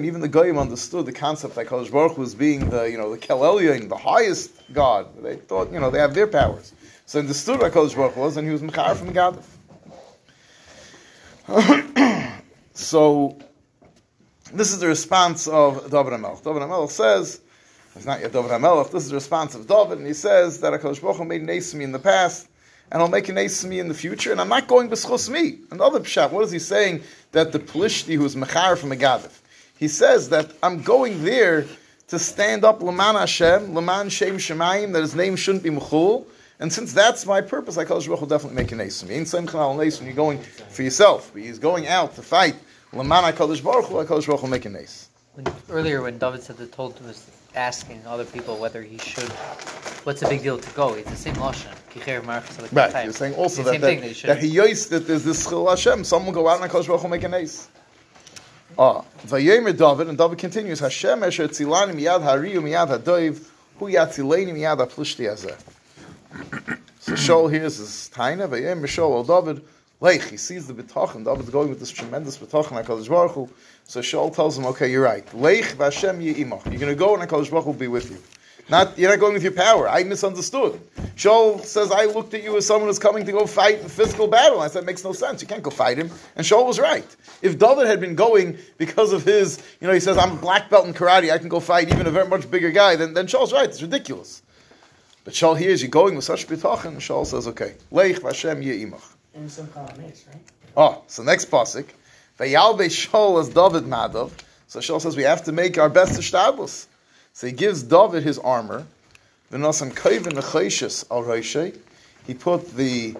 even 0.04 0.20
the 0.20 0.28
Goyim 0.28 0.58
understood 0.58 1.06
the 1.06 1.12
concept 1.12 1.56
that 1.56 1.66
Kadosh 1.66 1.90
Baruch 1.90 2.16
was 2.16 2.36
being 2.36 2.70
the, 2.70 2.84
you 2.84 2.96
know, 2.96 3.10
the 3.10 3.18
Kel 3.18 3.40
Elyon, 3.40 3.88
the 3.88 3.96
highest 3.96 4.52
God. 4.72 5.08
They 5.20 5.34
thought, 5.34 5.72
you 5.72 5.80
know, 5.80 5.90
they 5.90 5.98
have 5.98 6.14
their 6.14 6.28
powers. 6.28 6.72
So 7.06 7.18
understood 7.18 7.58
what 7.58 7.72
Kadosh 7.72 7.96
Baruch 7.96 8.16
was, 8.16 8.36
and 8.36 8.46
he 8.46 8.52
was 8.52 8.62
Mechar 8.62 8.94
from 8.94 9.12
Gadif. 9.12 9.42
so, 12.74 13.36
this 14.52 14.72
is 14.72 14.78
the 14.78 14.86
response 14.86 15.48
of 15.48 15.90
David 15.90 16.12
HaMelech. 16.12 16.44
David 16.44 16.62
HaMelech 16.62 16.90
says, 16.90 17.40
it's 17.94 18.06
not 18.06 18.20
yet 18.20 18.32
David 18.32 18.50
HaMelech, 18.50 18.90
this 18.90 19.04
is 19.04 19.10
the 19.10 19.16
response 19.16 19.54
of 19.54 19.66
David, 19.66 19.98
and 19.98 20.06
he 20.06 20.14
says 20.14 20.60
that 20.60 20.72
HaKadosh 20.72 21.02
Baruch 21.02 21.18
Hu 21.18 21.24
made 21.24 21.42
an 21.42 21.48
Esmi 21.48 21.82
in 21.82 21.92
the 21.92 21.98
past, 21.98 22.48
and 22.90 23.02
I'll 23.02 23.08
make 23.08 23.28
an 23.28 23.36
Esmi 23.36 23.78
in 23.78 23.88
the 23.88 23.94
future, 23.94 24.32
and 24.32 24.40
I'm 24.40 24.48
not 24.48 24.66
going 24.66 24.88
b'schos 24.88 25.28
me. 25.28 25.58
Another 25.70 26.00
pshat, 26.00 26.30
what 26.30 26.44
is 26.44 26.50
he 26.50 26.58
saying? 26.58 27.02
That 27.32 27.52
the 27.52 27.58
Plishti 27.58 28.16
who 28.16 28.24
is 28.24 28.34
Mechar 28.34 28.78
from 28.78 28.90
Megadif. 28.90 29.40
He 29.78 29.88
says 29.88 30.28
that 30.30 30.52
I'm 30.62 30.82
going 30.82 31.22
there 31.24 31.66
to 32.08 32.18
stand 32.18 32.64
up 32.64 32.82
Laman 32.82 33.16
Hashem, 33.16 33.74
Laman 33.74 34.08
Shem 34.08 34.36
Shemayim, 34.36 34.92
that 34.92 35.00
his 35.00 35.14
name 35.14 35.36
shouldn't 35.36 35.64
be 35.64 35.70
Mechul, 35.70 36.24
and 36.60 36.72
since 36.72 36.92
that's 36.92 37.26
my 37.26 37.40
purpose, 37.40 37.76
I 37.76 37.84
Baruch 37.84 38.06
will 38.06 38.26
definitely 38.26 38.62
make 38.62 38.68
Esmi. 38.68 39.10
Ain't 39.10 39.28
Same 39.28 39.46
Chanal 39.46 39.76
Nes 39.76 40.00
you're 40.00 40.14
going 40.14 40.38
for 40.68 40.82
yourself, 40.82 41.30
but 41.32 41.42
he's 41.42 41.58
going 41.58 41.88
out 41.88 42.14
to 42.14 42.22
fight 42.22 42.54
Laman 42.92 43.24
HaKadosh 43.24 43.64
Baruch 43.64 43.86
Hu, 43.86 43.94
HaKadosh 43.94 44.26
Baruch 44.26 44.42
will 44.42 44.48
make 44.48 44.64
an 44.64 44.74
Nes. 44.74 45.08
When, 45.34 45.46
earlier, 45.70 46.02
when 46.02 46.18
David 46.18 46.42
said 46.42 46.58
the 46.58 46.66
told 46.66 47.04
was 47.04 47.28
asking 47.54 48.02
other 48.06 48.24
people 48.24 48.56
whether 48.56 48.82
he 48.82 48.98
should, 48.98 49.28
what's 50.04 50.20
the 50.20 50.28
big 50.28 50.42
deal 50.42 50.58
to 50.58 50.70
go? 50.74 50.94
It's 50.94 51.10
the 51.10 51.16
same 51.16 51.34
lashon. 51.34 51.76
Right. 52.72 53.04
You're 53.04 53.12
saying 53.12 53.34
also 53.34 53.62
that, 53.64 53.80
that, 53.80 54.00
that, 54.00 54.22
that 54.24 54.42
he 54.42 54.56
yois 54.56 54.88
that 54.88 55.06
there's 55.06 55.24
this 55.24 55.46
chil 55.46 55.68
Hashem. 55.68 56.04
Someone 56.04 56.34
will 56.34 56.42
go 56.42 56.48
out 56.48 56.62
and 56.62 56.70
Hakadosh 56.70 56.86
Baruch 56.86 57.02
Hu 57.02 57.08
make 57.08 57.22
an 57.22 57.34
ace. 57.34 57.68
Ah, 58.78 59.04
Vayemer 59.26 59.76
David 59.76 60.08
and 60.08 60.16
David 60.16 60.38
continues. 60.38 60.80
Hashem 60.80 61.22
esher 61.22 61.48
tzilani 61.48 61.92
miyad 61.94 62.22
hariyu 62.22 62.62
miyad 62.62 62.88
hadoiv 62.88 63.46
hu 63.78 63.88
yatzileni 63.88 64.54
miyad 64.54 64.78
haplishti 64.78 65.30
azeh. 65.30 65.54
So 67.00 67.12
Shaul 67.12 67.50
hears 67.52 67.76
his 67.76 68.10
taina. 68.14 68.48
Vayemer 68.48 68.86
Shaul 68.86 69.26
David. 69.26 69.62
Leich, 70.02 70.28
he 70.30 70.36
sees 70.36 70.66
the 70.66 70.74
bitachon. 70.74 71.24
David's 71.24 71.50
going 71.50 71.68
with 71.68 71.78
this 71.78 71.92
tremendous 71.92 72.36
bitachon. 72.36 72.84
Hakadosh 72.84 73.08
Baruch 73.08 73.32
Hu. 73.32 73.48
So 73.84 74.00
Shaul 74.00 74.34
tells 74.34 74.58
him, 74.58 74.66
"Okay, 74.66 74.90
you're 74.90 75.04
right. 75.04 75.24
Leich 75.26 75.76
v'Hashem 75.76 76.20
yi'imach. 76.20 76.66
You're 76.66 76.80
going 76.80 76.92
to 76.92 76.96
go 76.96 77.14
and 77.14 77.22
Hakadosh 77.22 77.52
Baruch 77.52 77.64
Hu 77.66 77.70
will 77.70 77.78
be 77.78 77.86
with 77.86 78.10
you." 78.10 78.18
Not 78.68 78.98
you're 78.98 79.10
not 79.10 79.20
going 79.20 79.34
with 79.34 79.44
your 79.44 79.52
power. 79.52 79.88
I 79.88 80.02
misunderstood. 80.02 80.80
Shaul 81.14 81.64
says 81.64 81.92
I 81.92 82.06
looked 82.06 82.34
at 82.34 82.42
you 82.42 82.56
as 82.56 82.66
someone 82.66 82.88
who's 82.88 82.98
coming 82.98 83.24
to 83.26 83.30
go 83.30 83.46
fight 83.46 83.78
in 83.78 83.88
physical 83.88 84.26
battle. 84.26 84.60
I 84.60 84.66
said 84.66 84.82
it 84.82 84.86
makes 84.86 85.04
no 85.04 85.12
sense. 85.12 85.40
You 85.40 85.46
can't 85.46 85.62
go 85.62 85.70
fight 85.70 85.98
him. 85.98 86.10
And 86.34 86.44
Shaul 86.44 86.66
was 86.66 86.80
right. 86.80 87.06
If 87.40 87.60
David 87.60 87.86
had 87.86 88.00
been 88.00 88.16
going 88.16 88.58
because 88.78 89.12
of 89.12 89.24
his, 89.24 89.62
you 89.80 89.86
know, 89.86 89.94
he 89.94 90.00
says 90.00 90.18
I'm 90.18 90.36
black 90.38 90.68
belt 90.68 90.84
in 90.86 90.94
karate. 90.94 91.30
I 91.30 91.38
can 91.38 91.48
go 91.48 91.60
fight 91.60 91.92
even 91.92 92.08
a 92.08 92.10
very 92.10 92.26
much 92.26 92.50
bigger 92.50 92.72
guy. 92.72 92.96
Then 92.96 93.14
then 93.14 93.28
Shaul's 93.28 93.52
right. 93.52 93.68
It's 93.68 93.82
ridiculous. 93.82 94.42
But 95.24 95.34
Shaul 95.34 95.56
hears 95.56 95.80
you 95.80 95.88
going 95.88 96.16
with 96.16 96.24
such 96.24 96.48
bitachon. 96.48 96.96
Shaul 96.96 97.24
says, 97.24 97.46
okay, 97.46 97.74
leich 97.92 98.18
v'Hashem 98.18 98.64
ye'imach. 98.64 99.14
And 99.34 99.50
some 99.50 99.66
columns, 99.68 100.24
right? 100.28 100.42
Oh, 100.76 101.02
so 101.06 101.22
next 101.22 101.50
pasuk, 101.50 101.86
vayalbe 102.38 102.86
Shaul 102.86 103.40
as 103.40 103.48
David 103.48 103.84
Madov. 103.84 104.30
So 104.68 104.80
Shaul 104.80 105.00
says 105.00 105.16
we 105.16 105.22
have 105.22 105.44
to 105.44 105.52
make 105.52 105.78
our 105.78 105.88
best 105.88 106.20
to 106.20 106.22
So 107.34 107.46
he 107.46 107.52
gives 107.52 107.82
David 107.82 108.22
his 108.22 108.38
armor. 108.38 108.86
He 109.50 109.58
put 112.34 112.76
the 112.76 113.16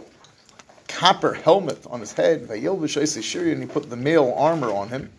copper 0.88 1.35
helmet 1.35 1.87
on 1.90 2.00
his 2.00 2.12
head. 2.12 2.49
And 2.49 3.62
he 3.62 3.66
put 3.66 3.90
the 3.90 3.97
male 3.97 4.35
armor 4.37 4.71
on 4.71 4.88
him. 4.88 5.11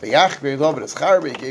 He 0.00 0.10
gave 0.10 0.58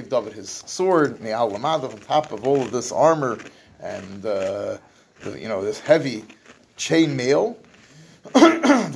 David 0.09 0.33
his 0.33 0.49
sword. 0.65 1.25
On 1.25 1.99
top 1.99 2.31
of 2.31 2.47
all 2.47 2.61
of 2.61 2.71
this 2.71 2.91
armor 2.91 3.37
and 3.79 4.25
uh, 4.25 4.77
you 5.35 5.47
know 5.47 5.63
this 5.63 5.79
heavy 5.79 6.23
chain 6.75 7.15
mail. 7.15 7.57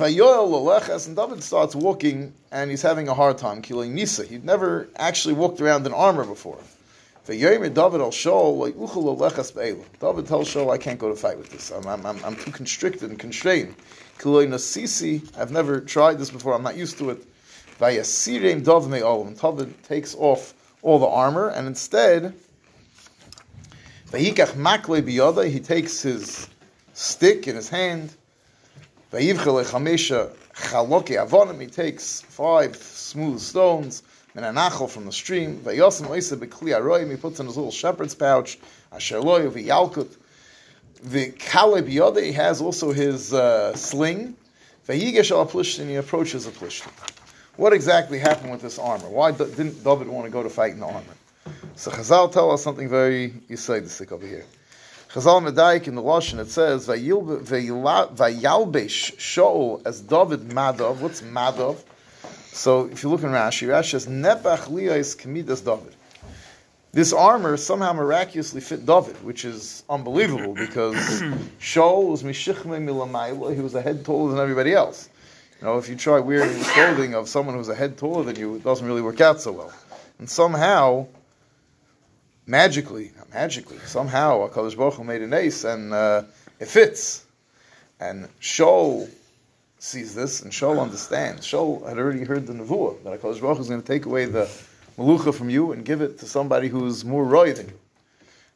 And 1.06 1.16
David 1.16 1.42
starts 1.42 1.74
walking, 1.74 2.32
and 2.50 2.70
he's 2.70 2.82
having 2.82 3.08
a 3.08 3.14
hard 3.14 3.38
time 3.38 3.62
killing 3.62 3.94
Nisa. 3.94 4.24
He'd 4.24 4.44
never 4.44 4.88
actually 4.96 5.34
walked 5.34 5.60
around 5.60 5.86
in 5.86 5.92
armor 5.92 6.24
before. 6.24 6.58
David 7.26 7.74
tells 7.74 8.14
Shaul, 10.48 10.72
"I 10.72 10.78
can't 10.78 10.98
go 10.98 11.08
to 11.08 11.16
fight 11.16 11.38
with 11.38 11.50
this. 11.50 11.70
I'm, 11.70 11.86
I'm, 11.86 12.24
I'm, 12.24 12.36
too 12.36 12.50
constricted 12.50 13.10
and 13.10 13.18
constrained." 13.18 13.74
I've 15.36 15.50
never 15.50 15.80
tried 15.80 16.18
this 16.18 16.30
before. 16.30 16.54
I'm 16.54 16.62
not 16.62 16.76
used 16.76 16.98
to 16.98 17.10
it. 17.10 17.24
David 17.80 19.74
takes 19.82 20.14
off 20.14 20.54
all 20.82 20.98
the 20.98 21.06
armor, 21.06 21.48
and 21.48 21.66
instead. 21.66 22.34
He 24.12 25.60
takes 25.60 26.02
his 26.02 26.48
stick 26.92 27.48
in 27.48 27.56
his 27.56 27.68
hand. 27.68 28.14
He 29.18 29.34
takes 31.66 32.20
five 32.22 32.76
smooth 32.76 33.40
stones. 33.40 34.02
and 34.34 34.44
an 34.44 34.54
Menanachel 34.54 34.88
from 34.88 35.04
the 35.04 35.12
stream. 35.12 35.58
He 35.58 37.16
puts 37.16 37.40
in 37.40 37.46
his 37.46 37.56
little 37.56 37.70
shepherd's 37.70 38.14
pouch. 38.14 38.58
Asher 38.90 39.20
loy 39.20 39.48
v'yalkut. 39.48 40.16
The 41.02 41.30
kale 41.32 41.82
biyada. 41.82 42.22
He 42.22 42.32
has 42.32 42.62
also 42.62 42.92
his 42.92 43.34
uh, 43.34 43.76
sling. 43.76 44.34
Vayigesh. 44.88 45.86
He 45.86 45.94
approaches 45.96 46.46
a 46.46 46.50
plishtin. 46.50 46.90
What 47.56 47.74
exactly 47.74 48.18
happened 48.18 48.50
with 48.50 48.62
this 48.62 48.78
armor? 48.78 49.10
Why 49.10 49.32
didn't 49.32 49.84
David 49.84 50.08
want 50.08 50.24
to 50.24 50.30
go 50.30 50.42
to 50.42 50.48
fight 50.48 50.72
in 50.72 50.80
the 50.80 50.86
armor? 50.86 51.02
So 51.76 51.90
Chazal 51.90 52.32
tell 52.32 52.50
us 52.50 52.62
something 52.62 52.88
very 52.88 53.30
Yisaidisik 53.50 54.10
over 54.10 54.26
here. 54.26 54.46
Chazal 55.12 55.46
Medayik 55.46 55.88
in 55.88 55.94
the 55.94 56.00
Lashon 56.02 56.38
it 56.38 56.50
says 56.50 56.88
"Vayil- 56.88 57.42
vayila- 57.44 58.16
Vayalbesh 58.16 59.14
Shaul 59.16 59.82
as 59.84 60.00
David 60.00 60.48
Madov. 60.48 61.00
What's 61.00 61.20
Madov? 61.20 61.76
So 62.46 62.86
if 62.86 63.02
you 63.02 63.10
look 63.10 63.22
in 63.22 63.28
Rashi, 63.28 63.68
Rashi 63.68 63.90
says 63.90 64.06
Nepach 64.06 64.70
Liyais 64.70 65.14
Kamidas 65.14 65.62
David. 65.62 65.94
This 66.92 67.12
armor 67.12 67.58
somehow 67.58 67.92
miraculously 67.92 68.62
fit 68.62 68.86
David, 68.86 69.22
which 69.22 69.44
is 69.44 69.82
unbelievable 69.90 70.54
because 70.54 70.94
Shaul 71.60 72.08
was 72.08 72.22
Mishichme 72.22 72.64
Milamayla. 72.82 73.54
He 73.54 73.60
was 73.60 73.74
a 73.74 73.82
head 73.82 74.06
taller 74.06 74.30
than 74.30 74.40
everybody 74.40 74.72
else. 74.72 75.10
You 75.60 75.66
know, 75.66 75.76
if 75.76 75.90
you 75.90 75.96
try 75.96 76.20
wearing 76.20 76.58
the 76.58 76.64
clothing 76.64 77.14
of 77.14 77.28
someone 77.28 77.54
who's 77.54 77.68
a 77.68 77.74
head 77.74 77.98
taller 77.98 78.24
than 78.24 78.36
you, 78.36 78.54
it 78.56 78.64
doesn't 78.64 78.86
really 78.86 79.02
work 79.02 79.20
out 79.20 79.42
so 79.42 79.52
well. 79.52 79.72
And 80.18 80.28
somehow, 80.28 81.06
magically, 82.46 83.12
magically, 83.32 83.78
somehow, 83.86 84.48
HaKadosh 84.48 84.76
Baruch 84.76 84.94
Hu 84.94 85.04
made 85.04 85.22
an 85.22 85.32
ace 85.32 85.64
and 85.64 85.92
uh, 85.92 86.22
it 86.58 86.68
fits. 86.68 87.24
And 88.00 88.28
Shaul 88.40 89.08
sees 89.78 90.14
this, 90.14 90.42
and 90.42 90.52
Shaul 90.52 90.80
understands. 90.80 91.46
Shaul 91.46 91.88
had 91.88 91.98
already 91.98 92.24
heard 92.24 92.46
the 92.46 92.52
nevuah 92.52 93.02
that 93.04 93.20
HaKadosh 93.20 93.40
Baruch 93.40 93.56
Hu 93.56 93.62
is 93.62 93.68
going 93.68 93.82
to 93.82 93.86
take 93.86 94.06
away 94.06 94.24
the 94.26 94.50
malucha 94.98 95.34
from 95.34 95.50
you 95.50 95.72
and 95.72 95.84
give 95.84 96.00
it 96.00 96.18
to 96.18 96.26
somebody 96.26 96.68
who's 96.68 97.04
more 97.04 97.24
roy 97.24 97.52
than 97.52 97.68
you. 97.68 97.78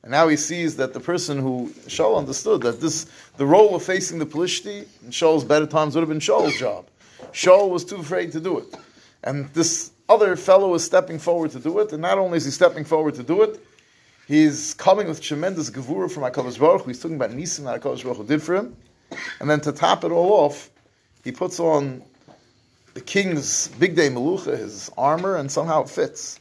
And 0.02 0.12
now 0.12 0.28
he 0.28 0.37
sees 0.37 0.76
that 0.76 0.93
the 0.93 1.00
person 1.00 1.38
who 1.38 1.73
Shaul 1.88 2.16
understood 2.16 2.61
that 2.62 2.81
this 2.81 3.07
the 3.38 3.47
role 3.47 3.75
of 3.75 3.83
facing 3.83 4.21
the 4.21 4.26
Pelishti 4.26 4.87
in 5.05 5.11
Shaul's 5.11 5.43
better 5.43 5.66
times 5.66 5.95
would 5.95 6.02
have 6.02 6.09
been 6.09 6.21
Shaul's 6.21 6.57
job. 6.57 6.87
Shaul 7.33 7.71
was 7.71 7.85
too 7.85 7.97
afraid 7.97 8.31
to 8.33 8.40
do 8.40 8.59
it. 8.59 8.76
And 9.25 9.49
this 9.49 9.90
other 10.09 10.37
fellow 10.37 10.75
is 10.75 10.85
stepping 10.85 11.19
forward 11.19 11.50
to 11.52 11.59
do 11.59 11.81
it, 11.81 11.93
and 11.93 12.02
not 12.02 12.19
only 12.19 12.37
is 12.37 12.45
he 12.45 12.52
stepping 12.52 12.85
forward 12.85 13.16
to 13.16 13.25
do 13.25 13.43
it, 13.43 13.61
he's 14.26 14.75
coming 14.75 15.09
with 15.09 15.21
tremendous 15.21 15.71
gevura 15.71 16.11
from 16.11 16.23
HaKadosh 16.25 16.59
Baruch 16.59 16.83
Hu. 16.83 16.88
He's 16.88 17.00
talking 17.00 17.16
about 17.16 17.30
Nisim 17.30 17.64
that 17.64 17.80
HaKadosh 17.80 18.02
Baruch 18.02 18.18
Hu 18.18 18.25
did 18.25 18.42
for 18.42 18.56
him. 18.56 18.76
And 19.40 19.49
then 19.49 19.61
to 19.62 19.73
top 19.73 20.04
it 20.04 20.11
all 20.11 20.33
off, 20.33 20.71
he 21.25 21.33
puts 21.33 21.61
on 21.61 22.02
the 22.95 23.00
king's 23.00 23.68
big 23.68 23.95
day 23.95 24.09
melucha, 24.09 24.56
his 24.59 24.90
armor, 24.97 25.37
and 25.37 25.50
somehow 25.50 25.83
it 25.83 25.90
fits. 25.90 26.40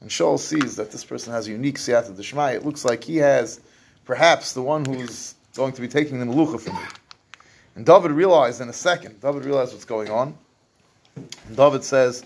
And 0.00 0.08
Shaul 0.08 0.38
sees 0.38 0.76
that 0.76 0.90
this 0.90 1.04
person 1.04 1.32
has 1.32 1.46
a 1.46 1.50
unique 1.50 1.76
siyata 1.76 2.16
d'shmai. 2.16 2.54
It 2.54 2.64
looks 2.64 2.84
like 2.84 3.04
he 3.04 3.16
has 3.18 3.60
perhaps 4.04 4.54
the 4.54 4.62
one 4.62 4.84
who's 4.84 5.34
going 5.54 5.72
to 5.72 5.80
be 5.80 5.88
taking 5.88 6.18
the 6.18 6.26
melucha 6.26 6.60
from 6.60 6.74
me. 6.74 6.82
And 7.76 7.84
David 7.84 8.10
realized 8.12 8.60
in 8.60 8.68
a 8.68 8.72
second, 8.72 9.20
David 9.20 9.44
realized 9.44 9.72
what's 9.72 9.84
going 9.84 10.10
on. 10.10 10.34
And 11.16 11.56
David 11.56 11.84
says, 11.84 12.24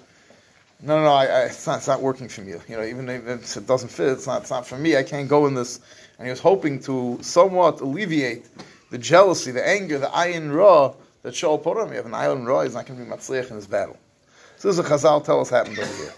no, 0.82 0.98
no, 0.98 1.04
no, 1.04 1.12
I, 1.12 1.24
I, 1.24 1.40
it's, 1.44 1.66
not, 1.66 1.78
it's 1.78 1.86
not 1.86 2.02
working 2.02 2.28
for 2.28 2.42
me. 2.42 2.52
You 2.68 2.76
know, 2.76 2.84
even 2.84 3.08
if 3.08 3.56
it 3.56 3.66
doesn't 3.66 3.88
fit, 3.88 4.08
it's 4.08 4.26
not, 4.26 4.42
it's 4.42 4.50
not 4.50 4.66
for 4.66 4.76
me. 4.76 4.96
I 4.96 5.02
can't 5.02 5.28
go 5.28 5.46
in 5.46 5.54
this. 5.54 5.80
And 6.18 6.26
he 6.26 6.30
was 6.30 6.40
hoping 6.40 6.80
to 6.80 7.18
somewhat 7.22 7.80
alleviate 7.80 8.46
the 8.90 8.98
jealousy, 8.98 9.50
the 9.50 9.66
anger, 9.66 9.98
the 9.98 10.06
ayin 10.06 10.54
ra 10.54 10.92
that 11.22 11.34
Shaul 11.34 11.62
put 11.62 11.78
on 11.78 11.90
me. 11.90 11.96
If 11.96 12.06
an 12.06 12.12
ayin 12.12 12.46
ra, 12.46 12.62
he's 12.62 12.74
not 12.74 12.86
going 12.86 12.98
to 12.98 13.04
be 13.04 13.10
matzliach 13.10 13.50
in 13.50 13.56
his 13.56 13.66
battle. 13.66 13.96
So 14.56 14.68
this 14.68 14.78
is 14.78 14.84
a 14.84 14.88
Chazal 14.88 15.24
tell 15.24 15.40
us 15.40 15.50
happened 15.50 15.78
over 15.78 15.96
here. 15.96 16.14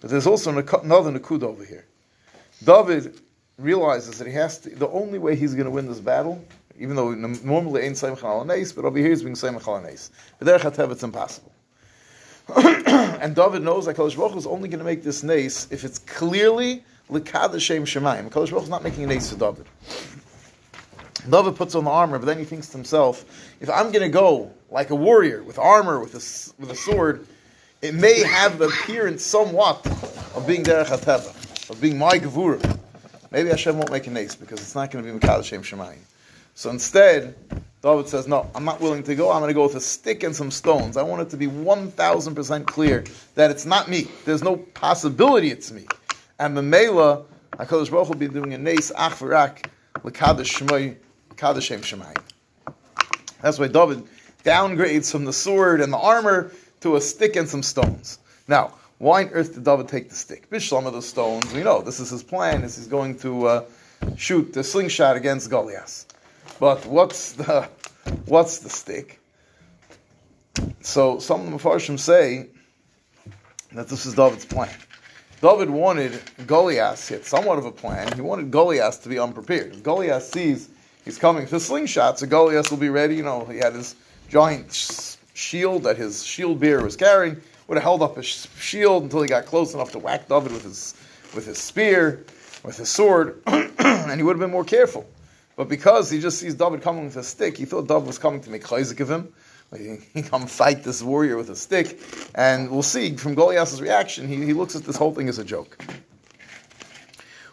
But 0.00 0.10
there's 0.10 0.26
also 0.26 0.50
another 0.50 1.12
nakud 1.12 1.42
over 1.42 1.64
here. 1.64 1.86
David 2.64 3.20
realizes 3.58 4.18
that 4.18 4.26
he 4.26 4.32
has 4.34 4.58
to, 4.60 4.70
the 4.70 4.88
only 4.88 5.18
way 5.18 5.36
he's 5.36 5.54
going 5.54 5.66
to 5.66 5.70
win 5.70 5.86
this 5.86 6.00
battle, 6.00 6.44
even 6.78 6.96
though 6.96 7.14
normally 7.14 7.82
ain't 7.82 7.96
Saimach 7.96 8.22
al 8.22 8.44
but 8.44 8.84
over 8.84 8.98
here 8.98 9.08
he's 9.08 9.22
being 9.22 9.34
Saimach 9.34 9.66
al 9.66 9.80
But 10.38 10.44
there 10.46 10.90
it's 10.90 11.02
impossible. 11.02 11.52
and 12.56 13.34
David 13.34 13.62
knows 13.62 13.86
that 13.86 13.96
Kadosh 13.96 14.16
Baruch 14.16 14.36
is 14.36 14.46
only 14.46 14.68
going 14.68 14.78
to 14.78 14.84
make 14.84 15.02
this 15.02 15.22
nace 15.22 15.66
if 15.70 15.84
it's 15.84 15.98
clearly 15.98 16.84
Likad 17.10 17.60
Shem 17.60 17.84
Shemayim. 17.84 18.30
Kadosh 18.30 18.50
Baruch 18.50 18.64
is 18.64 18.68
not 18.68 18.84
making 18.84 19.04
a 19.04 19.06
nace 19.08 19.32
for 19.32 19.38
David. 19.38 19.66
David 21.28 21.56
puts 21.56 21.74
on 21.74 21.84
the 21.84 21.90
armor, 21.90 22.18
but 22.18 22.26
then 22.26 22.38
he 22.38 22.44
thinks 22.44 22.68
to 22.68 22.76
himself, 22.76 23.24
if 23.60 23.68
I'm 23.68 23.90
going 23.90 24.02
to 24.02 24.08
go 24.08 24.52
like 24.70 24.90
a 24.90 24.94
warrior 24.94 25.42
with 25.42 25.58
armor, 25.58 25.98
with 25.98 26.14
a, 26.14 26.60
with 26.60 26.70
a 26.70 26.76
sword, 26.76 27.26
it 27.82 27.94
may 27.94 28.20
have 28.20 28.58
the 28.58 28.68
appearance 28.68 29.24
somewhat 29.24 29.84
of 30.36 30.44
being 30.46 30.62
Derech 30.62 30.86
HaTeva, 30.86 31.70
of 31.70 31.80
being 31.80 31.98
my 31.98 32.18
Gevura. 32.18 32.78
Maybe 33.32 33.48
Hashem 33.48 33.76
won't 33.76 33.90
make 33.90 34.06
a 34.06 34.10
nace 34.10 34.36
because 34.36 34.60
it's 34.60 34.74
not 34.76 34.92
going 34.92 35.04
to 35.04 35.12
be 35.12 35.18
Mikal 35.18 35.44
Shem 35.44 35.62
Shemayim. 35.62 35.98
So 36.56 36.70
instead, 36.70 37.34
David 37.82 38.08
says, 38.08 38.26
No, 38.26 38.50
I'm 38.54 38.64
not 38.64 38.80
willing 38.80 39.02
to 39.02 39.14
go. 39.14 39.30
I'm 39.30 39.40
going 39.40 39.50
to 39.50 39.54
go 39.54 39.64
with 39.64 39.74
a 39.74 39.80
stick 39.80 40.22
and 40.22 40.34
some 40.34 40.50
stones. 40.50 40.96
I 40.96 41.02
want 41.02 41.20
it 41.20 41.30
to 41.30 41.36
be 41.36 41.46
1,000% 41.46 42.66
clear 42.66 43.04
that 43.34 43.50
it's 43.50 43.66
not 43.66 43.88
me. 43.90 44.08
There's 44.24 44.42
no 44.42 44.56
possibility 44.56 45.50
it's 45.50 45.70
me. 45.70 45.86
And 46.38 46.56
the 46.56 46.62
Mela, 46.62 47.24
HaKadosh 47.52 47.90
Baruch 47.90 48.08
will 48.08 48.16
be 48.16 48.28
doing 48.28 48.54
a 48.54 48.58
nace, 48.58 48.90
ach 48.96 49.12
v'rak, 49.18 49.66
l'kadosh 50.02 50.96
kadosh 51.36 51.62
shem 51.62 51.80
shemayim. 51.82 52.74
That's 53.42 53.58
why 53.58 53.68
David 53.68 54.04
downgrades 54.42 55.12
from 55.12 55.26
the 55.26 55.34
sword 55.34 55.82
and 55.82 55.92
the 55.92 55.98
armor 55.98 56.52
to 56.80 56.96
a 56.96 57.02
stick 57.02 57.36
and 57.36 57.46
some 57.46 57.62
stones. 57.62 58.18
Now, 58.48 58.72
why 58.96 59.24
on 59.24 59.30
earth 59.30 59.52
did 59.52 59.64
David 59.64 59.88
take 59.88 60.08
the 60.08 60.14
stick? 60.14 60.48
Bishlam 60.48 60.86
of 60.86 60.94
the 60.94 61.02
stones, 61.02 61.52
we 61.52 61.62
know 61.62 61.82
this 61.82 62.00
is 62.00 62.08
his 62.08 62.22
plan, 62.22 62.62
is 62.62 62.76
he's 62.76 62.86
going 62.86 63.18
to 63.18 63.46
uh, 63.46 63.64
shoot 64.16 64.54
the 64.54 64.64
slingshot 64.64 65.16
against 65.16 65.50
Goliath. 65.50 66.05
But 66.58 66.86
what's 66.86 67.32
the 67.32 67.68
what's 68.26 68.58
the 68.58 68.70
stick? 68.70 69.20
So 70.80 71.18
some 71.18 71.40
of 71.40 71.50
the 71.50 71.56
Mepharshim 71.56 71.98
say 71.98 72.48
that 73.72 73.88
this 73.88 74.06
is 74.06 74.14
David's 74.14 74.46
plan. 74.46 74.74
David 75.42 75.68
wanted 75.68 76.18
Goliath, 76.46 77.08
he 77.08 77.14
had 77.14 77.26
somewhat 77.26 77.58
of 77.58 77.66
a 77.66 77.72
plan. 77.72 78.10
He 78.14 78.22
wanted 78.22 78.50
Goliath 78.50 79.02
to 79.02 79.08
be 79.10 79.18
unprepared. 79.18 79.82
Goliath 79.82 80.22
sees 80.22 80.70
he's 81.04 81.18
coming 81.18 81.46
for 81.46 81.58
slingshot, 81.58 82.18
so 82.18 82.26
Goliath 82.26 82.70
will 82.70 82.78
be 82.78 82.88
ready. 82.88 83.16
You 83.16 83.22
know, 83.22 83.44
he 83.44 83.58
had 83.58 83.74
his 83.74 83.94
giant 84.30 85.06
shield 85.34 85.82
that 85.82 85.98
his 85.98 86.24
shield 86.24 86.58
bearer 86.58 86.82
was 86.82 86.96
carrying. 86.96 87.40
Would 87.68 87.76
have 87.76 87.82
held 87.82 88.00
up 88.00 88.16
his 88.16 88.48
shield 88.58 89.02
until 89.02 89.20
he 89.22 89.28
got 89.28 89.44
close 89.44 89.74
enough 89.74 89.90
to 89.92 89.98
whack 89.98 90.28
David 90.28 90.52
with 90.52 90.62
his 90.62 90.94
with 91.34 91.44
his 91.44 91.58
spear, 91.58 92.24
with 92.64 92.78
his 92.78 92.88
sword, 92.88 93.42
and 93.46 94.12
he 94.18 94.22
would 94.22 94.36
have 94.36 94.40
been 94.40 94.52
more 94.52 94.64
careful. 94.64 95.06
But 95.56 95.68
because 95.68 96.10
he 96.10 96.20
just 96.20 96.38
sees 96.38 96.54
David 96.54 96.82
coming 96.82 97.06
with 97.06 97.16
a 97.16 97.24
stick, 97.24 97.56
he 97.56 97.64
thought 97.64 97.88
David 97.88 98.06
was 98.06 98.18
coming 98.18 98.42
to 98.42 98.50
make 98.50 98.62
chayzik 98.62 99.00
of 99.00 99.10
him. 99.10 99.32
He, 99.76 99.96
he 100.14 100.22
come 100.22 100.46
fight 100.46 100.84
this 100.84 101.02
warrior 101.02 101.36
with 101.36 101.50
a 101.50 101.56
stick, 101.56 101.98
and 102.34 102.70
we'll 102.70 102.82
see 102.82 103.16
from 103.16 103.34
Goliath's 103.34 103.80
reaction. 103.80 104.28
He, 104.28 104.36
he 104.44 104.52
looks 104.52 104.76
at 104.76 104.84
this 104.84 104.96
whole 104.96 105.12
thing 105.12 105.28
as 105.28 105.38
a 105.38 105.44
joke. 105.44 105.82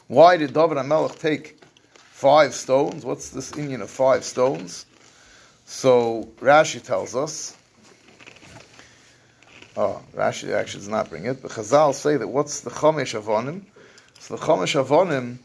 Why 0.07 0.37
did 0.37 0.53
David 0.53 0.83
Melech 0.83 1.17
take 1.17 1.59
five 1.95 2.53
stones? 2.53 3.05
What's 3.05 3.29
this 3.29 3.53
Indian 3.53 3.81
of 3.81 3.89
five 3.89 4.23
stones? 4.25 4.85
So 5.65 6.29
Rashi 6.39 6.83
tells 6.83 7.15
us. 7.15 7.57
Oh, 9.75 10.03
Rashi 10.13 10.53
actually 10.53 10.81
does 10.81 10.89
not 10.89 11.09
bring 11.09 11.25
it, 11.25 11.41
but 11.41 11.51
Chazal 11.51 11.95
say 11.95 12.17
that 12.17 12.27
what's 12.27 12.61
the 12.61 12.69
Chomesh 12.69 13.19
Avonim? 13.19 13.63
So 14.19 14.35
the 14.35 14.41
Chomesh 14.41 14.81
Avonim 14.81 15.39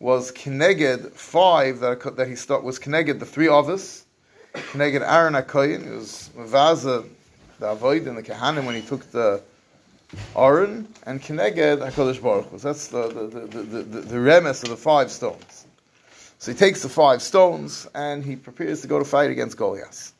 was 0.00 0.32
Kineged 0.32 1.12
five 1.12 1.78
that, 1.80 2.16
that 2.16 2.26
he 2.26 2.34
start 2.34 2.64
was 2.64 2.78
Kineged 2.78 3.20
the 3.20 3.26
three 3.26 3.48
others, 3.48 4.06
Kineged 4.54 5.02
Aaron 5.02 5.34
Akoyin, 5.34 5.84
he 5.84 5.90
was 5.90 6.30
Mavaza 6.36 7.06
the 7.60 7.68
Avoid 7.68 8.06
and 8.06 8.16
the 8.16 8.22
Kehanim 8.22 8.64
when 8.64 8.74
he 8.74 8.80
took 8.80 9.08
the 9.12 9.42
Aron, 10.34 10.88
and 11.04 11.22
Kineged 11.22 11.78
HaKadosh 11.78 12.22
Baruch 12.22 12.46
Hu. 12.46 12.58
That's 12.58 12.88
the, 12.88 13.08
the, 13.08 13.26
the, 13.26 13.40
the, 13.46 13.82
the, 13.82 14.00
the 14.00 14.16
remes 14.16 14.62
of 14.62 14.70
the 14.70 14.76
five 14.76 15.10
stones. 15.10 15.66
So 16.38 16.52
he 16.52 16.58
takes 16.58 16.82
the 16.82 16.88
five 16.88 17.20
stones 17.20 17.86
and 17.94 18.24
he 18.24 18.34
prepares 18.34 18.80
to 18.80 18.88
go 18.88 18.98
to 18.98 19.04
fight 19.04 19.30
against 19.30 19.58
Goliath. 19.58 20.14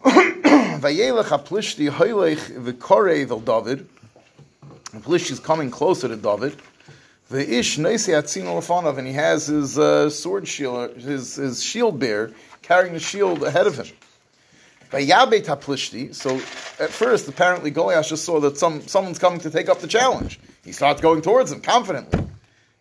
Vayelech 0.02 1.26
haplishti 1.26 1.88
hoylech 1.88 2.50
v'korei 2.60 3.44
David. 3.44 3.88
Plishti 5.02 5.30
is 5.30 5.38
coming 5.38 5.70
closer 5.70 6.08
to 6.08 6.16
David. 6.16 6.56
The 7.30 7.58
ish 7.58 7.78
neisi 7.78 8.12
atzin 8.12 8.44
olefanov, 8.44 8.98
and 8.98 9.06
he 9.06 9.12
has 9.12 9.46
his 9.46 9.78
uh, 9.78 10.10
sword 10.10 10.48
shield, 10.48 10.96
his, 10.96 11.36
his 11.36 11.62
shield 11.62 12.00
bearer, 12.00 12.32
carrying 12.62 12.92
the 12.92 12.98
shield 12.98 13.44
ahead 13.44 13.68
of 13.68 13.76
him. 13.76 13.86
Vayabet 14.90 15.44
haplishti. 15.44 16.12
So 16.12 16.34
at 16.84 16.90
first, 16.90 17.28
apparently 17.28 17.70
Goliath 17.70 18.08
just 18.08 18.24
saw 18.24 18.40
that 18.40 18.58
some 18.58 18.80
someone's 18.88 19.20
coming 19.20 19.38
to 19.40 19.50
take 19.50 19.68
up 19.68 19.78
the 19.78 19.86
challenge. 19.86 20.40
He 20.64 20.72
starts 20.72 21.00
going 21.00 21.22
towards 21.22 21.52
him 21.52 21.60
confidently, 21.60 22.18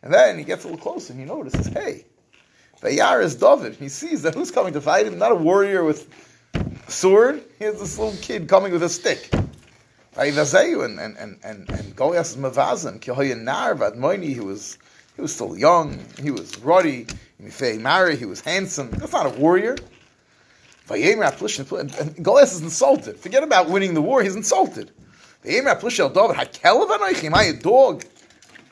and 0.01 0.11
then 0.11 0.39
he 0.39 0.43
gets 0.43 0.63
a 0.63 0.67
little 0.67 0.81
closer 0.81 1.13
and 1.13 1.19
he 1.19 1.27
notices, 1.27 1.67
hey, 1.67 2.05
Vayar 2.81 3.21
is 3.23 3.35
David. 3.35 3.75
He 3.75 3.87
sees 3.87 4.23
that 4.23 4.33
who's 4.33 4.49
coming 4.49 4.73
to 4.73 4.81
fight 4.81 5.05
him? 5.05 5.19
Not 5.19 5.31
a 5.31 5.35
warrior 5.35 5.83
with 5.83 6.09
sword. 6.87 7.43
He 7.59 7.65
has 7.65 7.79
this 7.79 7.99
little 7.99 8.19
kid 8.19 8.47
coming 8.47 8.71
with 8.71 8.81
a 8.81 8.89
stick. 8.89 9.31
And 10.15 10.99
and 10.99 11.17
and 11.17 11.39
and, 11.43 11.69
and 11.69 11.95
Goliath 11.95 12.35
vadmoini. 13.75 14.33
He 14.33 14.39
was 14.39 14.77
he 15.15 15.21
was 15.21 15.33
still 15.33 15.57
young. 15.57 15.99
He 16.21 16.31
was 16.31 16.57
ruddy. 16.59 17.07
Mari. 17.77 18.15
He 18.15 18.25
was 18.25 18.41
handsome. 18.41 18.91
That's 18.91 19.13
not 19.13 19.25
a 19.25 19.39
warrior. 19.39 19.75
And 20.89 22.23
Goliath 22.23 22.51
is 22.51 22.61
insulted. 22.61 23.17
Forget 23.19 23.43
about 23.43 23.69
winning 23.69 23.93
the 23.93 24.01
war. 24.01 24.23
He's 24.23 24.35
insulted. 24.35 24.91
Am 25.45 25.67
a 27.43 27.53
dog? 27.53 28.03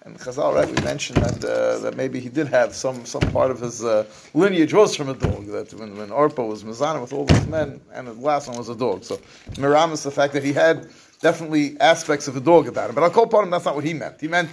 And 0.08 0.17
Chazal, 0.17 0.56
right, 0.56 0.67
we 0.67 0.82
mentioned 0.84 1.22
that 1.22 1.44
uh, 1.44 1.79
that 1.79 1.98
maybe 1.98 2.22
he 2.22 2.29
did 2.29 2.48
have 2.48 2.74
some 2.74 3.06
some 3.06 3.22
part 3.34 3.51
of 3.51 3.60
his 3.60 3.84
uh, 3.84 4.06
lineage 4.34 4.74
was 4.74 4.96
from 4.96 5.10
a 5.10 5.13
dog. 5.13 5.48
That 5.48 5.74
when 5.74 5.98
when 5.98 6.10
was 6.48 6.63
Mizana 6.63 7.01
with 7.01 7.12
all 7.12 7.25
those 7.25 7.46
men, 7.48 7.82
and 7.94 8.08
the 8.08 8.13
last 8.13 8.48
one 8.48 8.58
was 8.58 8.70
a 8.70 8.75
dog. 8.75 9.03
So 9.03 9.17
Miram 9.56 9.91
is 9.91 10.03
the 10.03 10.12
fact 10.12 10.32
that 10.34 10.44
he 10.44 10.53
had 10.53 10.89
definitely 11.21 11.79
aspects 11.79 12.27
of 12.27 12.36
a 12.36 12.39
dog 12.39 12.67
about 12.67 12.89
him. 12.89 12.95
But 12.95 13.03
I'll 13.03 13.09
call 13.09 13.25
upon 13.25 13.43
him. 13.43 13.50
That's 13.50 13.65
not 13.65 13.75
what 13.75 13.83
he 13.83 13.93
meant. 13.93 14.21
He 14.21 14.27
meant 14.27 14.50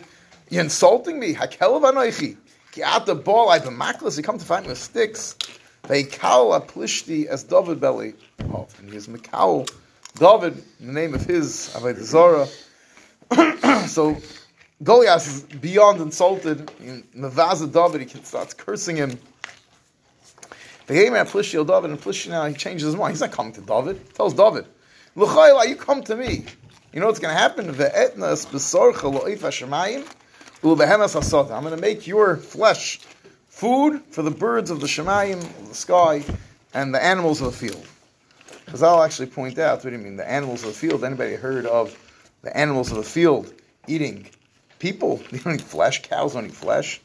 you're 0.50 0.62
insulting 0.62 1.18
me. 1.18 1.34
Hakelav 1.34 1.82
anoichi. 1.82 2.36
Get 2.72 3.06
the 3.06 3.14
ball. 3.14 3.50
I've 3.50 3.64
been 3.64 3.78
mackless. 3.78 4.16
You 4.16 4.22
come 4.22 4.38
to 4.38 4.44
fight 4.44 4.62
me 4.62 4.70
with 4.70 4.78
sticks. 4.78 5.36
They 5.86 6.02
kal 6.02 6.54
a 6.54 6.60
plishti 6.60 7.26
as 7.26 7.44
David 7.44 7.80
belly. 7.80 8.14
Oh, 8.52 8.66
and 8.78 8.90
he 8.90 8.96
is 8.96 9.06
Mikal 9.06 9.70
David 10.18 10.62
in 10.80 10.86
the 10.86 10.92
name 10.92 11.14
of 11.14 11.24
his 11.24 11.70
Avodah 11.74 12.02
Zorah. 12.02 12.48
so 13.88 14.16
Goliath 14.82 15.26
is 15.26 15.42
beyond 15.42 16.00
insulted. 16.00 16.70
In 16.80 17.02
Mavaza 17.16 17.70
David, 17.70 18.08
he 18.08 18.22
starts 18.22 18.54
cursing 18.54 18.96
him. 18.96 19.18
The 20.86 20.94
David, 20.94 21.16
and 21.18 21.28
Plishti 21.28 22.30
now 22.30 22.44
he 22.46 22.54
changes 22.54 22.86
his 22.86 22.96
mind. 22.96 23.12
He's 23.12 23.20
not 23.20 23.32
coming 23.32 23.52
to 23.54 23.60
David. 23.60 24.00
He 24.06 24.12
tells 24.12 24.34
David, 24.34 24.66
L'chayla, 25.16 25.68
you 25.68 25.76
come 25.76 26.02
to 26.02 26.16
me. 26.16 26.44
You 26.92 26.98
know 26.98 27.06
what's 27.06 27.20
going 27.20 27.32
to 27.32 27.40
happen? 27.40 27.72
Ve'etna 27.72 28.34
spesorcha 28.34 29.12
lo'if 29.12 29.42
hashemayim 29.42 30.02
u'behemas 30.60 31.14
hasota. 31.14 31.52
I'm 31.52 31.62
going 31.62 31.74
to 31.76 31.80
make 31.80 32.08
your 32.08 32.36
flesh 32.36 32.98
food 33.48 34.02
for 34.10 34.22
the 34.22 34.32
birds 34.32 34.72
of 34.72 34.80
the 34.80 34.88
shemayim, 34.88 35.40
of 35.40 35.68
the 35.68 35.74
sky, 35.76 36.24
and 36.72 36.92
the 36.92 37.00
animals 37.00 37.40
of 37.40 37.52
the 37.52 37.56
field. 37.56 37.86
Because 38.64 38.82
I'll 38.82 39.04
actually 39.04 39.26
point 39.26 39.56
out, 39.56 39.84
what 39.84 39.90
do 39.90 39.96
you 39.96 40.02
mean, 40.02 40.16
the 40.16 40.28
animals 40.28 40.64
of 40.64 40.70
the 40.70 40.74
field? 40.74 41.04
Anybody 41.04 41.36
heard 41.36 41.66
of 41.66 41.96
the 42.42 42.56
animals 42.56 42.90
of 42.90 42.96
the 42.96 43.04
field 43.04 43.52
eating 43.86 44.26
people? 44.80 45.22
They 45.30 45.38
don't 45.38 45.54
eat 45.54 45.60
flesh. 45.60 46.02
Cows 46.02 46.32
don't 46.32 46.46
eat 46.46 46.54
flesh. 46.54 47.00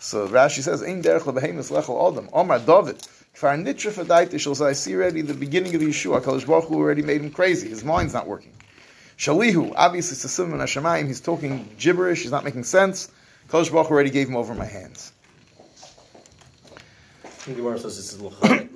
So 0.00 0.26
Rashi 0.26 0.62
says, 0.62 0.82
"Ein 0.82 1.00
derech 1.00 1.20
lebehemis 1.20 1.70
lechel 1.70 2.10
adam." 2.10 2.28
Omar 2.32 2.58
David, 2.58 3.06
kfar 3.34 3.62
nitra 3.62 3.92
fadaita 3.92 4.38
shel 4.38 4.66
I 4.66 4.72
see 4.72 4.94
already 4.94 5.22
the 5.22 5.34
beginning 5.34 5.74
of 5.74 5.80
the 5.80 5.88
Yeshua. 5.88 6.20
Kadosh 6.20 6.46
Baruch 6.46 6.64
Hu 6.64 6.76
already 6.76 7.02
made 7.02 7.20
him 7.20 7.30
crazy. 7.30 7.68
His 7.68 7.84
mind's 7.84 8.14
not 8.14 8.26
working. 8.26 8.52
Shalihu, 9.18 9.72
obviously, 9.76 10.16
Sasim 10.16 10.52
and 10.52 10.60
Hashemayim. 10.60 11.06
He's 11.06 11.20
talking 11.20 11.68
gibberish. 11.78 12.22
He's 12.22 12.30
not 12.30 12.44
making 12.44 12.64
sense. 12.64 13.10
Kadosh 13.48 13.72
Baruch 13.72 13.88
Hu 13.88 13.94
already 13.94 14.10
gave 14.10 14.28
him 14.28 14.36
over 14.36 14.54
my 14.54 14.64
hands. 14.64 15.12
I 17.24 17.28
The 17.46 17.54
Gemara 17.54 17.78
says 17.78 17.96
this 17.96 18.12
is 18.12 18.20
l'cha. 18.20 18.68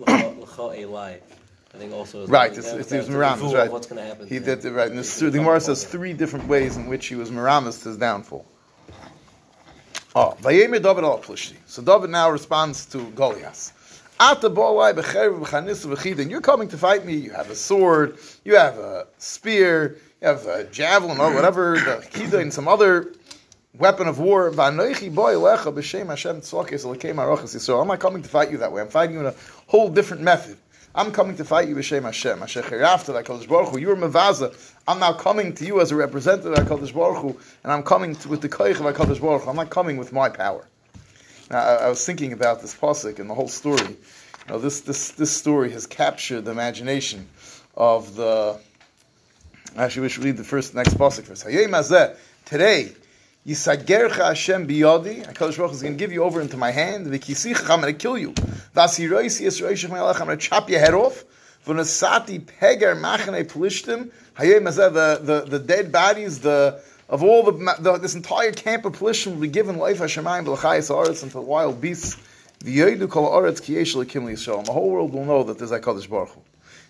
I 1.76 1.78
think 1.78 1.92
also 1.92 2.22
is 2.22 2.30
Right, 2.30 2.56
it's, 2.56 2.72
it's, 2.72 2.90
it's 2.90 3.08
Miramis, 3.08 3.52
right. 3.52 3.70
What's 3.70 3.86
going 3.86 4.00
to 4.00 4.06
happen? 4.06 4.26
He 4.26 4.38
did 4.38 4.64
it 4.64 4.70
right. 4.70 4.88
And 4.88 4.98
this, 4.98 5.18
the 5.18 5.30
Gemara 5.30 5.60
says 5.60 5.84
three 5.84 6.14
different 6.14 6.48
ways 6.48 6.76
in 6.76 6.86
which 6.86 7.06
he 7.06 7.14
was 7.14 7.30
Miramis 7.30 7.82
to 7.82 7.90
his 7.90 7.98
downfall. 7.98 8.46
Ah, 10.14 10.30
oh, 10.30 10.36
Vayemer 10.40 10.82
David 10.82 11.04
al. 11.04 11.22
So 11.66 11.82
David 11.82 12.10
now 12.10 12.30
responds 12.30 12.86
to 12.86 13.04
Goliath. 13.10 13.72
V'chidin. 15.84 16.30
You're 16.30 16.40
coming 16.40 16.68
to 16.68 16.78
fight 16.78 17.04
me. 17.04 17.14
You 17.14 17.32
have 17.32 17.50
a 17.50 17.54
sword. 17.54 18.18
You 18.44 18.56
have 18.56 18.78
a 18.78 19.06
spear. 19.18 19.98
You 20.20 20.28
have 20.28 20.46
a 20.46 20.64
javelin 20.64 21.20
or 21.20 21.34
whatever, 21.34 21.74
the 21.74 22.06
chida 22.10 22.40
and 22.40 22.50
some 22.52 22.68
other 22.68 23.12
weapon 23.76 24.08
of 24.08 24.18
war. 24.18 24.48
I'm 24.48 24.56
not 24.56 24.72
coming 28.00 28.22
to 28.22 28.28
fight 28.28 28.50
you 28.50 28.58
that 28.58 28.72
way. 28.72 28.80
I'm 28.80 28.88
fighting 28.88 29.14
you 29.14 29.20
in 29.20 29.26
a 29.26 29.34
whole 29.66 29.90
different 29.90 30.22
method. 30.22 30.56
I'm 30.94 31.12
coming 31.12 31.36
to 31.36 31.44
fight 31.44 31.68
you 31.68 31.74
b'shem 31.74 32.04
Hashem. 32.04 32.38
Cherafta 32.38 33.22
HaKadosh 33.22 33.46
Baruch 33.46 33.68
Hu. 33.68 33.78
You 33.78 33.90
are 33.90 33.96
mevaza. 33.96 34.54
I'm 34.88 34.98
now 34.98 35.12
coming 35.12 35.52
to 35.56 35.66
you 35.66 35.82
as 35.82 35.92
a 35.92 35.96
representative 35.96 36.54
of 36.54 36.66
HaKadosh 36.66 36.94
Baruch 36.94 37.18
Hu, 37.18 37.38
and 37.62 37.70
I'm 37.70 37.82
coming 37.82 38.16
to, 38.16 38.30
with 38.30 38.40
the 38.40 38.48
koich 38.48 38.80
of 38.80 38.96
HaKadosh 38.96 39.20
Baruch 39.20 39.42
Hu. 39.42 39.50
I'm 39.50 39.56
not 39.56 39.68
coming 39.68 39.98
with 39.98 40.14
my 40.14 40.30
power. 40.30 40.66
Now, 41.50 41.58
I, 41.58 41.74
I 41.74 41.88
was 41.88 42.04
thinking 42.04 42.32
about 42.32 42.60
this 42.60 42.74
pasuk 42.74 43.18
and 43.18 43.30
the 43.30 43.34
whole 43.34 43.48
story. 43.48 43.88
You 43.88 43.96
know, 44.48 44.58
this, 44.58 44.80
this, 44.80 45.10
this 45.12 45.30
story 45.30 45.70
has 45.72 45.86
captured 45.86 46.44
the 46.44 46.50
imagination 46.50 47.28
of 47.76 48.16
the. 48.16 48.58
I 49.76 49.84
actually, 49.84 50.02
wish 50.02 50.18
we 50.18 50.22
should 50.22 50.24
read 50.24 50.36
the 50.38 50.44
first 50.44 50.74
next 50.74 50.94
pasuk 50.94 51.24
first. 51.24 51.44
Today, 52.46 52.92
Yisagercha 53.46 54.26
Hashem 54.26 54.66
biyadi. 54.66 55.24
Hakadosh 55.24 55.56
Baruch 55.56 55.72
is 55.72 55.82
going 55.82 55.94
to 55.94 55.98
give 55.98 56.12
you 56.12 56.24
over 56.24 56.40
into 56.40 56.56
my 56.56 56.72
hand. 56.72 57.06
V'kisicha, 57.06 57.70
I'm 57.70 57.80
going 57.80 57.94
to 57.94 57.98
kill 57.98 58.18
you. 58.18 58.32
V'asiroisi 58.32 59.46
yisroishach 59.46 59.88
me'alach. 59.88 60.20
I'm 60.20 60.26
going 60.26 60.38
to 60.38 60.44
chop 60.48 60.68
your 60.68 60.80
head 60.80 60.94
off. 60.94 61.24
V'nasati 61.64 62.40
peger 62.40 62.96
machane 63.00 63.44
plishtim. 63.44 64.10
Hayei 64.36 64.60
mazeh. 64.60 64.92
The, 64.92 65.20
the, 65.22 65.58
the 65.58 65.58
dead 65.60 65.92
bodies, 65.92 66.40
the 66.40 66.82
of 67.08 67.22
all 67.22 67.44
the, 67.44 67.76
the 67.78 67.98
this 67.98 68.14
entire 68.14 68.52
camp 68.52 68.84
of 68.84 68.94
pollution 68.94 69.34
will 69.34 69.42
be 69.42 69.48
given 69.48 69.78
life 69.78 69.98
Hashemayim 69.98 70.44
b'lachayis 70.44 70.90
haaretz 70.90 71.30
the 71.30 71.40
wild 71.40 71.80
beasts. 71.80 72.16
V'yedu 72.60 73.08
kol 73.08 73.30
haaretz 73.30 73.62
ki 73.62 73.74
yesh 73.74 73.94
lekim 73.94 74.24
liyisrael. 74.24 74.64
The 74.64 74.72
whole 74.72 74.90
world 74.90 75.12
will 75.12 75.24
know 75.24 75.44
that 75.44 75.58
there's 75.58 75.70
a 75.70 75.78
Hakadosh 75.78 76.08
Baruch 76.08 76.30
Hu. 76.30 76.40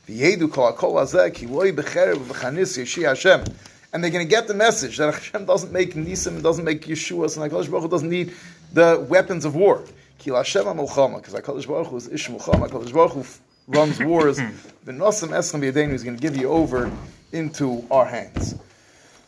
V'yedu 0.08 0.50
kol 0.50 0.72
hakol 0.72 0.94
hazeh 0.94 1.34
ki 1.34 1.46
loi 1.46 1.72
b'cherev 1.72 2.16
v'chanis 2.16 2.78
yeshi 2.78 3.06
Hashem. 3.06 3.44
And 3.92 4.02
they're 4.02 4.10
going 4.10 4.26
to 4.26 4.30
get 4.30 4.48
the 4.48 4.54
message 4.54 4.96
that 4.96 5.12
Hashem 5.14 5.44
doesn't 5.44 5.72
make 5.72 5.94
Nisim, 5.94 6.42
doesn't 6.42 6.64
make 6.64 6.82
Yeshua, 6.82 7.36
and 7.36 7.50
HaKadosh 7.50 7.70
Baruch 7.70 7.82
Hu 7.84 7.88
doesn't 7.88 8.10
need 8.10 8.32
the 8.72 9.04
weapons 9.08 9.44
of 9.44 9.54
war. 9.54 9.82
Ki 10.18 10.30
Hashem 10.30 10.64
ha-mulchama, 10.64 11.16
because 11.16 11.34
HaKadosh 11.34 11.66
Baruch 11.68 11.88
Hu 11.88 11.96
is 11.96 12.08
Ish 12.08 12.28
Mulchama, 12.28 12.68
HaKadosh 12.68 12.92
Baruch 12.92 13.12
Hu 13.12 13.24
runs 13.68 14.02
wars. 14.02 14.38
V'nosam 14.86 15.28
eschem 15.28 15.60
b'yadeinu, 15.60 15.92
he's 15.92 16.04
going 16.04 16.16
to 16.16 16.22
give 16.22 16.36
you 16.36 16.48
over 16.48 16.90
into 17.32 17.86
our 17.90 18.06
hands. 18.06 18.54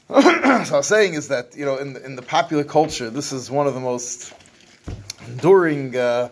so 0.10 0.16
I 0.16 0.62
was 0.70 0.86
saying 0.86 1.12
is 1.12 1.28
that, 1.28 1.54
you 1.54 1.66
know, 1.66 1.76
in 1.76 1.92
the, 1.92 2.02
in 2.02 2.16
the 2.16 2.22
popular 2.22 2.64
culture, 2.64 3.10
this 3.10 3.30
is 3.30 3.50
one 3.50 3.66
of 3.66 3.74
the 3.74 3.80
most 3.80 4.32
enduring 5.26 5.94
uh, 5.94 6.30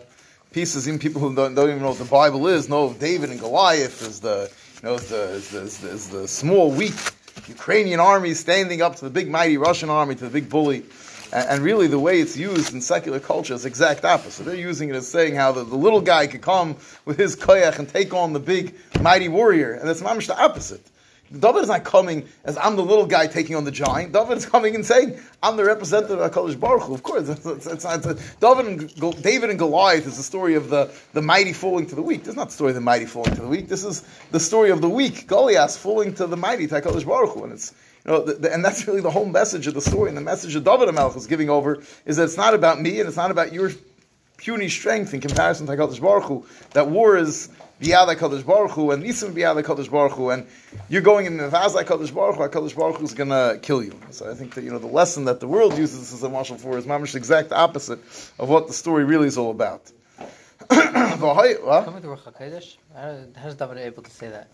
pieces. 0.51 0.87
Even 0.87 0.99
people 0.99 1.21
who 1.21 1.35
don't, 1.35 1.53
don't 1.53 1.69
even 1.69 1.83
know 1.83 1.89
what 1.89 1.99
the 1.99 2.05
Bible 2.05 2.47
is 2.47 2.67
know 2.67 2.91
David 2.93 3.29
and 3.29 3.39
Goliath 3.39 4.01
is 4.01 4.19
the, 4.19 4.51
you 4.81 4.89
know, 4.89 4.95
as 4.95 5.09
the, 5.09 5.29
as 5.29 5.49
the, 5.51 5.61
as 5.61 5.77
the, 5.77 5.89
as 5.91 6.09
the 6.09 6.27
small, 6.27 6.71
weak 6.71 6.95
Ukrainian 7.47 7.99
army 7.99 8.33
standing 8.33 8.81
up 8.81 8.95
to 8.95 9.05
the 9.05 9.11
big, 9.11 9.29
mighty 9.29 9.57
Russian 9.57 9.91
army, 9.91 10.15
to 10.15 10.23
the 10.23 10.31
big 10.31 10.49
bully. 10.49 10.83
And, 11.31 11.47
and 11.47 11.63
really, 11.63 11.85
the 11.85 11.99
way 11.99 12.19
it's 12.19 12.35
used 12.35 12.73
in 12.73 12.81
secular 12.81 13.19
culture 13.19 13.53
is 13.53 13.63
exact 13.63 14.03
opposite. 14.05 14.47
They're 14.47 14.55
using 14.55 14.89
it 14.89 14.95
as 14.95 15.07
saying 15.07 15.35
how 15.35 15.51
the, 15.51 15.63
the 15.63 15.77
little 15.77 16.01
guy 16.01 16.25
could 16.25 16.41
come 16.41 16.77
with 17.05 17.19
his 17.19 17.35
koyach 17.35 17.77
and 17.77 17.87
take 17.87 18.11
on 18.11 18.33
the 18.33 18.39
big, 18.39 18.73
mighty 19.01 19.27
warrior. 19.27 19.73
And 19.73 19.87
that's 19.87 20.01
mamish 20.01 20.25
the 20.25 20.41
opposite. 20.43 20.81
David 21.31 21.63
is 21.63 21.67
not 21.67 21.83
coming 21.83 22.27
as 22.45 22.57
I'm 22.57 22.75
the 22.75 22.83
little 22.83 23.05
guy 23.05 23.27
taking 23.27 23.55
on 23.55 23.65
the 23.65 23.71
giant. 23.71 24.13
David 24.13 24.37
is 24.37 24.45
coming 24.45 24.75
and 24.75 24.85
saying, 24.85 25.19
I'm 25.43 25.57
the 25.57 25.65
representative 25.65 26.19
of 26.19 26.31
HaKadosh 26.31 26.59
Baruch 26.59 26.83
Hu. 26.83 26.93
Of 26.93 27.03
course, 27.03 27.27
it's, 27.27 27.45
it's, 27.45 27.67
it's, 27.67 27.85
it's, 27.85 28.35
David, 28.35 28.65
and, 28.65 29.21
David 29.21 29.49
and 29.49 29.59
Goliath 29.59 30.07
is 30.07 30.17
the 30.17 30.23
story 30.23 30.55
of 30.55 30.69
the, 30.69 30.91
the 31.13 31.21
mighty 31.21 31.53
falling 31.53 31.85
to 31.87 31.95
the 31.95 32.01
weak. 32.01 32.21
This 32.21 32.29
is 32.29 32.35
not 32.35 32.47
the 32.47 32.53
story 32.53 32.71
of 32.71 32.75
the 32.75 32.81
mighty 32.81 33.05
falling 33.05 33.35
to 33.35 33.41
the 33.41 33.47
weak. 33.47 33.67
This 33.67 33.83
is 33.83 34.07
the 34.31 34.39
story 34.39 34.69
of 34.69 34.81
the 34.81 34.89
weak, 34.89 35.27
Goliath, 35.27 35.77
falling 35.77 36.13
to 36.15 36.27
the 36.27 36.37
mighty, 36.37 36.67
to 36.67 36.81
HaKadosh 36.81 37.05
Baruch 37.05 37.33
Hu. 37.33 37.43
And 37.43 37.53
it's, 37.53 37.73
You 38.05 38.11
know, 38.11 38.23
the, 38.23 38.33
the, 38.33 38.53
and 38.53 38.63
that's 38.63 38.87
really 38.87 39.01
the 39.01 39.11
whole 39.11 39.25
message 39.25 39.67
of 39.67 39.73
the 39.73 39.81
story. 39.81 40.07
And 40.07 40.17
the 40.17 40.21
message 40.21 40.53
that 40.53 40.63
David 40.63 40.87
Amelch 40.87 41.17
is 41.17 41.27
giving 41.27 41.49
over 41.49 41.83
is 42.05 42.15
that 42.17 42.23
it's 42.23 42.37
not 42.37 42.53
about 42.53 42.79
me 42.79 42.99
and 42.99 43.07
it's 43.07 43.17
not 43.17 43.31
about 43.31 43.51
your 43.51 43.71
puny 44.37 44.69
strength 44.69 45.13
in 45.13 45.19
comparison 45.19 45.65
to 45.67 45.73
Hakadosh 45.73 45.99
Baruch 45.99 46.23
Hu. 46.23 46.45
That 46.71 46.87
war 46.89 47.17
is 47.17 47.49
biyad 47.81 48.15
Hakadosh 48.15 48.45
Baruch 48.45 48.71
Hu 48.71 48.91
and 48.91 49.03
nisim 49.03 49.33
biyad 49.33 49.61
Hakadosh 49.61 49.89
Baruch 49.89 50.13
Hu, 50.13 50.29
and 50.29 50.47
you're 50.89 51.01
going 51.01 51.25
in 51.25 51.37
the 51.37 51.49
vaz 51.49 51.73
Hakadosh 51.73 52.13
Baruch 52.13 52.35
Hu. 52.35 52.43
Hakadosh 52.43 52.75
Baruch 52.75 52.97
Hu 52.97 53.05
is 53.05 53.13
going 53.13 53.29
to 53.29 53.59
kill 53.61 53.83
you. 53.83 53.99
So 54.11 54.29
I 54.29 54.33
think 54.33 54.55
that 54.55 54.63
you 54.63 54.71
know 54.71 54.79
the 54.79 54.87
lesson 54.87 55.25
that 55.25 55.39
the 55.39 55.47
world 55.47 55.77
uses 55.77 56.13
as 56.13 56.23
a 56.23 56.29
marshal 56.29 56.57
for 56.57 56.77
is 56.77 56.85
mamish 56.85 57.13
the 57.13 57.17
exact 57.17 57.51
opposite 57.51 57.99
of 58.39 58.49
what 58.49 58.67
the 58.67 58.73
story 58.73 59.03
really 59.03 59.27
is 59.27 59.37
all 59.37 59.51
about. 59.51 59.91
What? 61.17 61.85
Coming 61.85 62.03
to 62.03 62.09
Ruach 62.09 62.31
HaKodesh, 62.31 62.77
how 62.93 63.17
how's 63.35 63.55
David 63.55 63.79
able 63.79 64.03
to 64.03 64.11
say 64.11 64.29
that? 64.29 64.49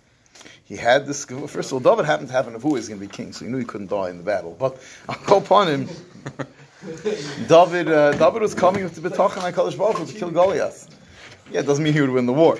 he 0.63 0.75
had 0.75 1.05
this. 1.05 1.25
First 1.25 1.71
of 1.71 1.73
all, 1.73 1.79
David 1.79 2.05
happened 2.05 2.29
to 2.29 2.33
have 2.33 2.47
an 2.47 2.59
who 2.59 2.75
is 2.75 2.87
going 2.87 2.99
to 2.99 3.05
be 3.05 3.11
king, 3.11 3.33
so 3.33 3.45
he 3.45 3.51
knew 3.51 3.57
he 3.57 3.65
couldn't 3.65 3.89
die 3.89 4.09
in 4.09 4.17
the 4.17 4.23
battle. 4.23 4.55
But 4.57 4.81
I'll 5.07 5.19
go 5.25 5.37
upon 5.37 5.67
him. 5.67 5.89
David, 7.47 7.87
uh, 7.87 8.11
David 8.13 8.41
was 8.41 8.53
coming 8.53 8.83
with 8.83 8.95
the 8.95 9.09
betachan 9.09 9.51
Hakadosh 9.51 9.77
Baruch 9.77 9.97
Hu 9.97 10.05
to 10.05 10.13
kill 10.13 10.31
Goliath. 10.31 10.89
Yeah, 11.51 11.61
it 11.61 11.65
doesn't 11.65 11.83
mean 11.83 11.93
he 11.93 12.01
would 12.01 12.09
win 12.09 12.25
the 12.25 12.33
war. 12.33 12.57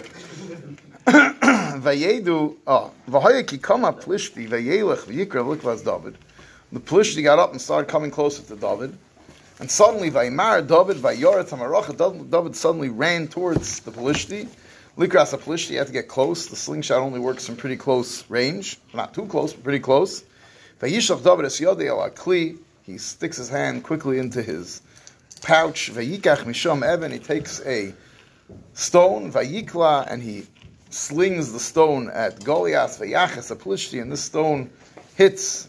Vayedu, 1.82 2.56
oh, 2.68 2.92
v'hayaki 3.10 3.62
kama 3.62 3.94
plishti 3.94 4.48
vayelech 4.48 5.06
v'yikra 5.06 5.46
look 5.46 5.64
was 5.64 5.82
David. 5.82 6.18
The 6.72 6.80
plishti 6.80 7.24
got 7.24 7.40
up 7.40 7.52
and 7.52 7.62
started 7.62 7.90
coming 7.90 8.12
closer 8.12 8.44
to 8.44 8.56
David. 8.56 8.98
And 9.60 9.70
suddenly, 9.70 10.10
Vaymar 10.10 10.68
David, 10.68 10.98
Vayoret 10.98 11.50
Hamaracha, 11.50 12.30
David 12.30 12.56
suddenly 12.56 12.90
ran 12.90 13.28
towards 13.28 13.80
the 13.82 13.92
Plishti. 13.92 14.48
Likras 14.98 15.34
Plishti 15.38 15.78
had 15.78 15.88
to 15.88 15.94
get 15.94 16.08
close. 16.08 16.48
The 16.48 16.56
slingshot 16.56 17.00
only 17.00 17.20
works 17.20 17.46
from 17.46 17.56
pretty 17.56 17.78
close 17.78 18.30
range. 18.30 18.78
Not 18.94 19.14
too 19.14 19.26
close, 19.28 19.54
but 19.54 19.64
pretty 19.64 19.80
close. 19.80 20.24
Vayishlach 20.82 21.24
David 21.24 21.46
es 21.46 21.60
yodei. 21.60 22.58
He 22.82 22.98
sticks 22.98 23.38
his 23.38 23.50
hand 23.50 23.84
quickly 23.84 24.18
into 24.18 24.42
his 24.42 24.82
pouch. 25.42 25.92
Vayikach 25.94 26.46
misham 26.46 26.84
even. 26.92 27.12
He 27.12 27.20
takes 27.20 27.62
a 27.66 27.94
stone, 28.74 29.32
Vayikla, 29.32 30.12
and 30.12 30.22
he 30.22 30.48
slings 30.94 31.52
the 31.52 31.60
stone 31.60 32.10
at 32.10 32.44
Goliath. 32.44 33.00
Vayaches 33.00 33.52
a 33.52 33.56
Plishti, 33.56 34.02
and 34.02 34.12
this 34.12 34.24
stone 34.24 34.70
hits 35.16 35.68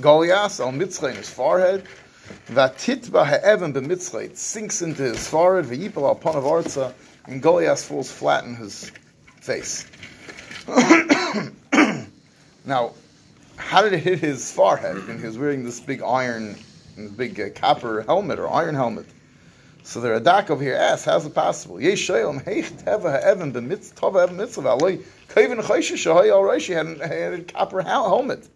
Goliath 0.00 0.60
al 0.60 0.72
Mitzray 0.72 1.10
in 1.10 1.16
his 1.16 1.30
forehead. 1.30 1.84
Vatitba 2.48 3.26
ha'evan 3.26 3.74
b'mitzray. 3.74 4.24
It 4.24 4.38
sinks 4.38 4.82
into 4.82 5.02
his 5.02 5.28
forehead. 5.28 5.66
V'yipal 5.66 6.08
al 6.08 6.16
panav 6.16 6.44
arza. 6.44 6.92
And 7.26 7.42
Goliath 7.42 7.84
falls 7.84 8.10
flat 8.10 8.44
in 8.44 8.56
his 8.56 8.90
face. 9.40 9.86
now, 12.64 12.92
how 13.56 13.82
did 13.82 13.92
it 13.92 14.00
hit 14.00 14.18
his 14.18 14.50
forehead? 14.50 14.96
And 15.08 15.20
he 15.20 15.26
was 15.26 15.38
wearing 15.38 15.64
this 15.64 15.80
big 15.80 16.02
iron, 16.02 16.56
big 17.16 17.40
uh, 17.40 17.50
copper 17.54 18.02
helmet 18.02 18.38
or 18.38 18.50
iron 18.50 18.74
helmet. 18.74 19.06
So 19.86 20.00
the 20.00 20.08
Radak 20.08 20.48
over 20.48 20.64
here 20.64 20.74
asks, 20.74 21.04
how's 21.04 21.26
it 21.26 21.34
possible? 21.34 21.78
Yesh 21.78 21.98
she'el 21.98 22.32
meich 22.32 22.72
teva 22.82 23.12
ha'evan 23.12 23.52
b'mitz 23.52 23.92
tova 23.92 24.24
evan 24.24 24.38
mitzvah. 24.38 24.76
Aloi 24.76 25.04
kavin 25.28 25.60
chayshish 25.60 26.06
shahay 26.06 26.30
al 26.30 26.40
reishi 26.40 26.74
had 26.74 27.34
a 27.34 27.42
copper 27.42 27.82
helmet. 27.82 28.48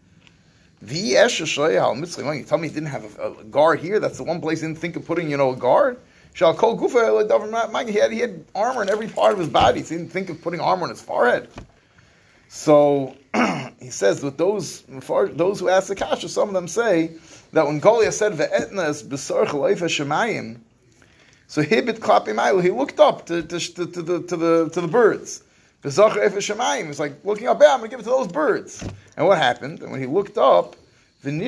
The 0.81 1.15
Esha 1.15 1.45
Shoya 1.45 1.81
al 1.81 1.97
Mitzvah. 1.97 2.37
You 2.37 2.45
tell 2.45 2.57
me 2.57 2.69
he 2.69 2.75
didn't 2.75 2.91
have 2.91 3.19
a, 3.19 3.33
a 3.33 3.45
guard 3.45 3.81
here? 3.81 3.99
That's 3.99 4.17
the 4.17 4.25
one 4.25 4.41
place 4.41 4.61
he 4.61 4.67
didn't 4.69 4.79
think 4.79 4.95
of 4.97 5.05
putting, 5.07 5.29
you 5.29 5.37
know, 5.37 5.51
a 5.51 5.57
guard? 5.57 5.99
Shall 6.35 6.55
call 6.55 6.79
Gufa 6.79 7.89
he 7.89 7.99
had 7.99 8.13
he 8.13 8.21
had 8.21 8.45
armor 8.55 8.83
in 8.83 8.89
every 8.89 9.09
part 9.09 9.33
of 9.33 9.41
his 9.41 9.49
body. 9.49 9.83
So 9.83 9.95
he 9.95 10.01
didn't 10.01 10.13
think 10.13 10.31
of 10.31 10.41
putting 10.41 10.61
armor 10.61 10.85
on 10.85 10.91
his 10.91 11.03
forehead. 11.03 11.49
So 12.49 13.17
he 13.81 13.91
says 13.91 14.21
that 14.21 14.39
those 14.39 14.83
those 14.83 15.61
who 15.61 15.69
ask 15.69 15.89
the 15.89 15.97
kasha, 15.97 16.29
some 16.29 16.49
of 16.49 16.55
them 16.55 16.69
say 16.69 17.17
that 17.53 17.67
when 17.67 17.81
Goliath 17.81 18.15
said 18.15 18.35
ve'etna 18.35 18.89
is 18.89 19.03
besarch 19.03 19.49
leifa 19.49 19.89
shemayim, 19.89 20.61
so 21.49 21.63
hibit 21.63 21.99
klapimaylu, 21.99 22.63
he 22.63 22.71
looked 22.71 23.01
up 23.01 23.27
to, 23.27 23.43
to, 23.43 23.59
to, 23.59 23.87
to 23.87 24.03
the 24.03 24.23
to 24.23 24.37
the 24.37 24.71
to 24.71 24.81
the 24.83 24.87
birds. 24.87 25.43
It's 25.83 25.99
like 27.01 27.25
looking 27.25 27.49
up. 27.49 27.63
Yeah, 27.63 27.73
I'm 27.73 27.79
gonna 27.79 27.89
give 27.89 28.01
it 28.01 28.03
to 28.03 28.11
those 28.11 28.29
birds. 28.29 28.87
And 29.17 29.27
what 29.27 29.39
happened? 29.39 29.81
And 29.81 29.91
when 29.91 29.99
he 29.99 30.07
looked 30.07 30.37
up, 30.37 30.77
and 31.25 31.41
the, 31.41 31.47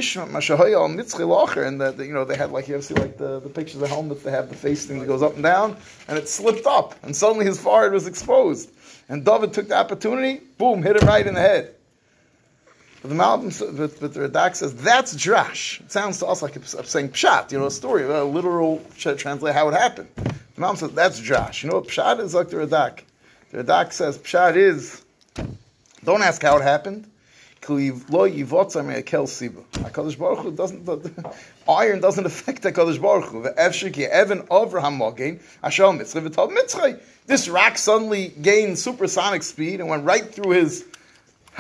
you 1.99 2.15
know 2.15 2.25
they 2.25 2.37
had 2.37 2.51
like 2.51 2.67
you 2.67 2.75
ever 2.75 2.83
see 2.83 2.95
like 2.95 3.19
the, 3.19 3.41
the 3.41 3.49
pictures 3.51 3.75
of 3.75 3.83
the 3.83 3.89
helmets 3.89 4.23
they 4.23 4.31
have 4.31 4.49
the 4.49 4.55
face 4.55 4.87
thing 4.87 5.01
that 5.01 5.07
goes 5.07 5.23
up 5.23 5.35
and 5.35 5.43
down, 5.43 5.77
and 6.09 6.17
it 6.17 6.29
slipped 6.29 6.67
up, 6.67 6.95
and 7.05 7.15
suddenly 7.15 7.45
his 7.45 7.61
forehead 7.61 7.93
was 7.93 8.07
exposed, 8.07 8.71
and 9.11 9.23
David 9.23 9.53
took 9.53 9.69
the 9.69 9.77
opportunity, 9.77 10.41
boom, 10.57 10.83
hit 10.83 10.97
him 10.97 11.07
right 11.07 11.27
in 11.27 11.35
the 11.35 11.41
head. 11.41 11.75
But 13.03 13.09
the 13.09 13.15
Malbim, 13.15 13.77
but, 13.77 13.99
but 13.99 14.13
the 14.13 14.29
Radak 14.29 14.57
says 14.57 14.75
that's 14.75 15.15
drash. 15.15 15.81
It 15.81 15.91
sounds 15.91 16.19
to 16.19 16.27
us 16.27 16.43
like 16.43 16.57
I'm 16.57 16.65
saying 16.65 17.11
pshat, 17.11 17.51
you 17.51 17.59
know, 17.59 17.67
a 17.67 17.71
story, 17.71 18.05
a 18.05 18.25
literal 18.25 18.85
translate 18.97 19.55
how 19.55 19.69
it 19.69 19.75
happened. 19.75 20.09
The 20.17 20.61
Malbim 20.61 20.77
says 20.77 20.93
that's 20.93 21.21
drash. 21.21 21.63
You 21.63 21.71
know 21.71 21.77
what 21.77 21.89
pshat 21.89 22.21
is 22.21 22.35
like 22.35 22.51
the 22.51 22.59
Radak. 22.59 23.01
The 23.53 23.65
Radak 23.65 23.93
says 23.93 24.19
pshat 24.19 24.57
is. 24.57 25.03
Don't 26.05 26.23
ask 26.23 26.43
how 26.43 26.59
it 26.59 26.63
happened. 26.63 27.07
HaKadosh 27.63 28.09
Baruch 30.19 30.39
Hu 30.39 30.53
doesn't, 30.53 30.87
the, 30.87 31.35
iron 31.69 32.01
doesn't 32.01 32.25
affect 32.25 32.63
HaKadosh 32.63 32.99
Baruch 33.01 33.27
Hu. 33.27 33.45
Evan 33.47 34.43
Avraham. 34.47 35.01
This 37.27 37.49
rock 37.49 37.77
suddenly 37.77 38.29
gained 38.41 38.79
supersonic 38.79 39.43
speed 39.43 39.81
and 39.81 39.91
went 39.91 40.05
right 40.05 40.35
through 40.35 40.53
his 40.53 40.87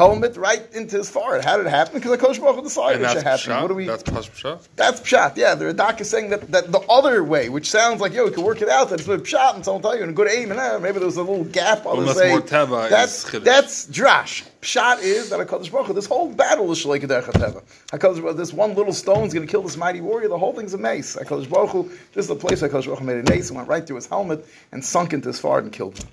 helmet, 0.00 0.36
right 0.36 0.66
into 0.72 0.96
his 0.96 1.10
forehead. 1.10 1.44
How 1.44 1.58
did 1.58 1.66
it 1.66 1.70
happen? 1.70 1.94
Because 2.00 2.18
HaKadosh 2.18 2.40
Baruch 2.40 2.56
Hu 2.56 2.62
decided 2.62 2.96
And 2.96 3.04
it 3.04 3.08
should 3.08 3.24
that's 3.24 3.44
happen. 3.44 3.58
pshat? 3.58 3.62
What 3.62 3.68
do 3.68 3.74
we... 3.74 3.84
That's 3.86 4.02
pshat. 4.02 4.68
That's 4.76 5.00
pshat, 5.00 5.36
yeah. 5.36 5.54
The 5.54 5.66
Radak 5.66 6.00
is 6.00 6.08
saying 6.08 6.30
that, 6.30 6.50
that 6.50 6.72
the 6.72 6.80
other 6.80 7.22
way, 7.22 7.50
which 7.50 7.68
sounds 7.68 8.00
like, 8.00 8.14
yo, 8.14 8.24
we 8.24 8.30
can 8.30 8.42
work 8.42 8.62
it 8.62 8.68
out, 8.68 8.88
that 8.88 9.00
it's 9.00 9.08
with 9.08 9.24
pshat, 9.24 9.54
and 9.56 9.64
someone 9.64 9.82
tell 9.82 9.94
you, 9.94 10.02
and 10.02 10.10
a 10.10 10.14
good 10.14 10.30
aim, 10.30 10.50
and 10.50 10.58
eh, 10.58 10.78
maybe 10.78 10.98
there 10.98 11.06
was 11.06 11.18
a 11.18 11.22
little 11.22 11.44
gap. 11.44 11.84
Others 11.84 12.16
Unless 12.16 12.16
say, 12.16 12.88
that's, 12.88 13.30
that's 13.40 13.86
drash. 13.86 14.46
Pshat 14.62 15.02
is 15.02 15.30
that 15.30 15.40
HaKadosh 15.46 15.70
Baruch 15.70 15.86
Hu, 15.88 15.92
this 15.92 16.06
whole 16.06 16.32
battle 16.32 16.70
is 16.72 16.84
shaleik 16.84 17.02
derech 17.02 17.24
teva. 17.24 17.62
HaKadosh 17.92 18.22
Baruch 18.22 18.32
Hu, 18.32 18.32
this 18.34 18.52
one 18.52 18.74
little 18.74 18.92
stone 18.92 19.26
is 19.26 19.34
going 19.34 19.46
to 19.46 19.50
kill 19.50 19.62
this 19.62 19.76
mighty 19.76 20.00
warrior, 20.00 20.28
the 20.28 20.38
whole 20.38 20.52
thing's 20.54 20.74
a 20.74 20.78
mace. 20.78 21.16
HaKadosh 21.16 21.48
Baruch 21.48 21.70
Hu, 21.70 21.82
this 22.14 22.24
is 22.24 22.28
the 22.28 22.36
place 22.36 22.62
HaKadosh 22.62 22.86
Baruch 22.86 22.98
Hu 23.00 23.04
made 23.04 23.28
a 23.28 23.30
mace 23.30 23.48
and 23.48 23.56
went 23.56 23.68
right 23.68 23.86
through 23.86 23.96
his 23.96 24.06
helmet 24.06 24.46
and 24.72 24.84
sunk 24.84 25.12
into 25.12 25.28
his 25.28 25.38
forehead 25.38 25.64
and 25.64 25.72
killed 25.72 25.98
him. 25.98 26.08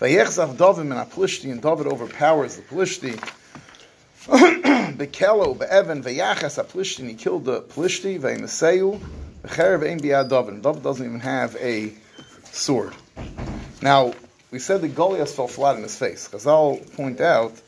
Vayechzav 0.00 0.56
David 0.56 0.92
and 0.92 1.10
Plishti, 1.10 1.50
and 1.50 1.60
David 1.60 1.88
overpowers 1.88 2.54
the 2.54 2.62
Plishti. 2.62 3.16
Bekelo, 4.96 5.58
Be'evan, 5.58 6.04
Vayachas 6.04 6.64
Plishti, 6.66 7.00
and 7.00 7.08
he 7.08 7.16
killed 7.16 7.44
the 7.44 7.62
Plishti, 7.62 8.20
Vaymeseyu, 8.20 9.00
Becherev 9.42 9.90
Ein 9.90 9.98
Biad 9.98 10.28
David. 10.28 10.62
David 10.62 10.84
doesn't 10.84 11.04
even 11.04 11.18
have 11.18 11.56
a 11.56 11.92
sword. 12.44 12.94
Now, 13.82 14.14
we 14.52 14.60
said 14.60 14.82
the 14.82 14.88
Goliath 14.88 15.34
fell 15.34 15.48
flat 15.48 15.74
in 15.74 15.82
his 15.82 15.98
face. 15.98 16.28
Chazal 16.28 16.94
point 16.94 17.20
out 17.20 17.60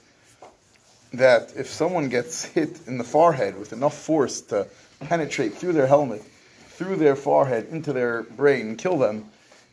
that 1.12 1.53
if 1.57 1.66
someone 1.66 2.11
gets 2.11 2.45
hit 2.45 2.79
in 2.87 2.97
the 2.97 3.05
forehead 3.05 3.59
with 3.59 3.73
enough 3.73 3.99
force 3.99 4.40
to 4.43 4.69
penetrate 5.01 5.55
through 5.55 5.73
their 5.73 5.88
helmet, 5.88 6.23
through 6.69 6.95
their 6.95 7.16
forehead, 7.16 7.66
into 7.73 7.93
their 7.93 8.23
brain, 8.23 8.69
and 8.69 8.79
kill 8.79 8.99
them, 8.99 9.31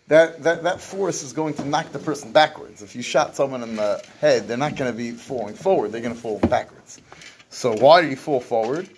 that, 0.07 0.43
that, 0.43 0.63
that 0.63 0.81
force 0.81 1.23
is 1.23 1.33
going 1.33 1.53
to 1.55 1.65
knock 1.65 1.91
the 1.91 1.99
person 1.99 2.31
backwards. 2.31 2.81
If 2.81 2.95
you 2.95 3.01
shot 3.01 3.35
someone 3.35 3.63
in 3.63 3.75
the 3.75 4.03
head, 4.21 4.47
they're 4.47 4.57
not 4.57 4.75
going 4.75 4.91
to 4.91 4.97
be 4.97 5.11
falling 5.11 5.55
forward, 5.55 5.91
they're 5.91 6.01
going 6.01 6.15
to 6.15 6.19
fall 6.19 6.39
backwards. 6.39 6.99
So 7.49 7.73
why 7.73 8.01
do 8.01 8.07
you 8.07 8.15
fall 8.15 8.39
forward? 8.39 8.89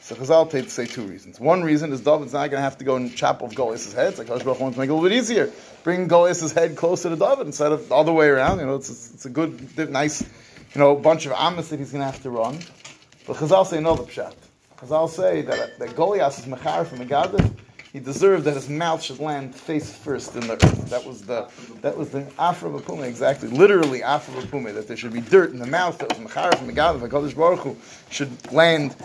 So 0.00 0.14
Chazal 0.14 0.50
take 0.50 0.68
say 0.68 0.84
two 0.84 1.06
reasons. 1.06 1.40
One 1.40 1.62
reason 1.62 1.90
is 1.90 2.02
David's 2.02 2.34
not 2.34 2.50
going 2.50 2.58
to 2.58 2.62
have 2.62 2.76
to 2.76 2.84
go 2.84 2.96
and 2.96 3.14
chop 3.16 3.42
off 3.42 3.54
Goliath's 3.54 3.90
head. 3.94 4.08
It's 4.08 4.18
like 4.18 4.28
wants 4.28 4.44
to 4.44 4.78
make 4.78 4.88
it 4.88 4.92
a 4.92 4.94
little 4.94 5.00
bit 5.02 5.12
easier. 5.12 5.50
Bring 5.82 6.08
Goliath's 6.08 6.52
head 6.52 6.76
closer 6.76 7.08
to 7.08 7.16
David 7.16 7.46
instead 7.46 7.72
of 7.72 7.90
all 7.90 8.04
the 8.04 8.10
other 8.10 8.18
way 8.18 8.28
around. 8.28 8.58
You 8.58 8.66
know, 8.66 8.74
it's 8.74 8.90
it's 8.90 9.24
a 9.24 9.30
good, 9.30 9.90
nice, 9.90 10.20
you 10.20 10.78
know, 10.78 10.94
bunch 10.94 11.24
of 11.24 11.32
amas 11.32 11.70
that 11.70 11.78
he's 11.78 11.90
going 11.90 12.00
to 12.00 12.10
have 12.10 12.22
to 12.22 12.28
run. 12.28 12.58
But 13.26 13.36
Chazal 13.36 13.66
say 13.66 13.78
another 13.78 14.02
pshat. 14.02 14.34
Chazal 14.76 15.08
say 15.08 15.40
that, 15.40 15.78
that 15.78 15.96
Goliath 15.96 16.38
is 16.38 16.44
mechar 16.44 16.86
from 16.86 16.98
Megadif. 16.98 17.56
He 17.94 18.00
deserved 18.00 18.42
that 18.46 18.54
his 18.54 18.68
mouth 18.68 19.00
should 19.00 19.20
land 19.20 19.54
face 19.54 19.96
first 19.96 20.34
in 20.34 20.48
the 20.48 20.54
earth. 20.54 20.90
That 20.90 21.06
was 21.06 21.22
the 21.22 21.48
that 21.80 21.96
was 21.96 22.10
the 22.10 22.26
afra 22.40 22.68
b'pume 22.68 23.04
exactly, 23.04 23.46
literally 23.46 24.02
afra 24.02 24.34
b'pume. 24.42 24.74
That 24.74 24.88
there 24.88 24.96
should 24.96 25.12
be 25.12 25.20
dirt 25.20 25.52
in 25.52 25.60
the 25.60 25.66
mouth. 25.66 25.98
That 25.98 26.08
was 26.08 26.18
mechar 26.18 26.58
from 26.58 26.68
Megadif. 26.68 27.08
Hakadosh 27.08 27.36
Baruch 27.36 27.60
Hu 27.60 27.76
should 28.10 28.52
land 28.52 28.96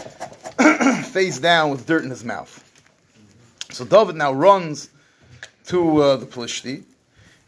face 1.06 1.38
down 1.38 1.69
with 1.69 1.86
dirt 1.86 2.04
in 2.04 2.10
his 2.10 2.25
mouth. 2.25 2.63
So 3.69 3.86
David 3.86 4.15
now 4.15 4.34
runs 4.34 4.89
to 5.67 6.02
uh, 6.02 6.15
the 6.15 6.25
Plishti, 6.25 6.82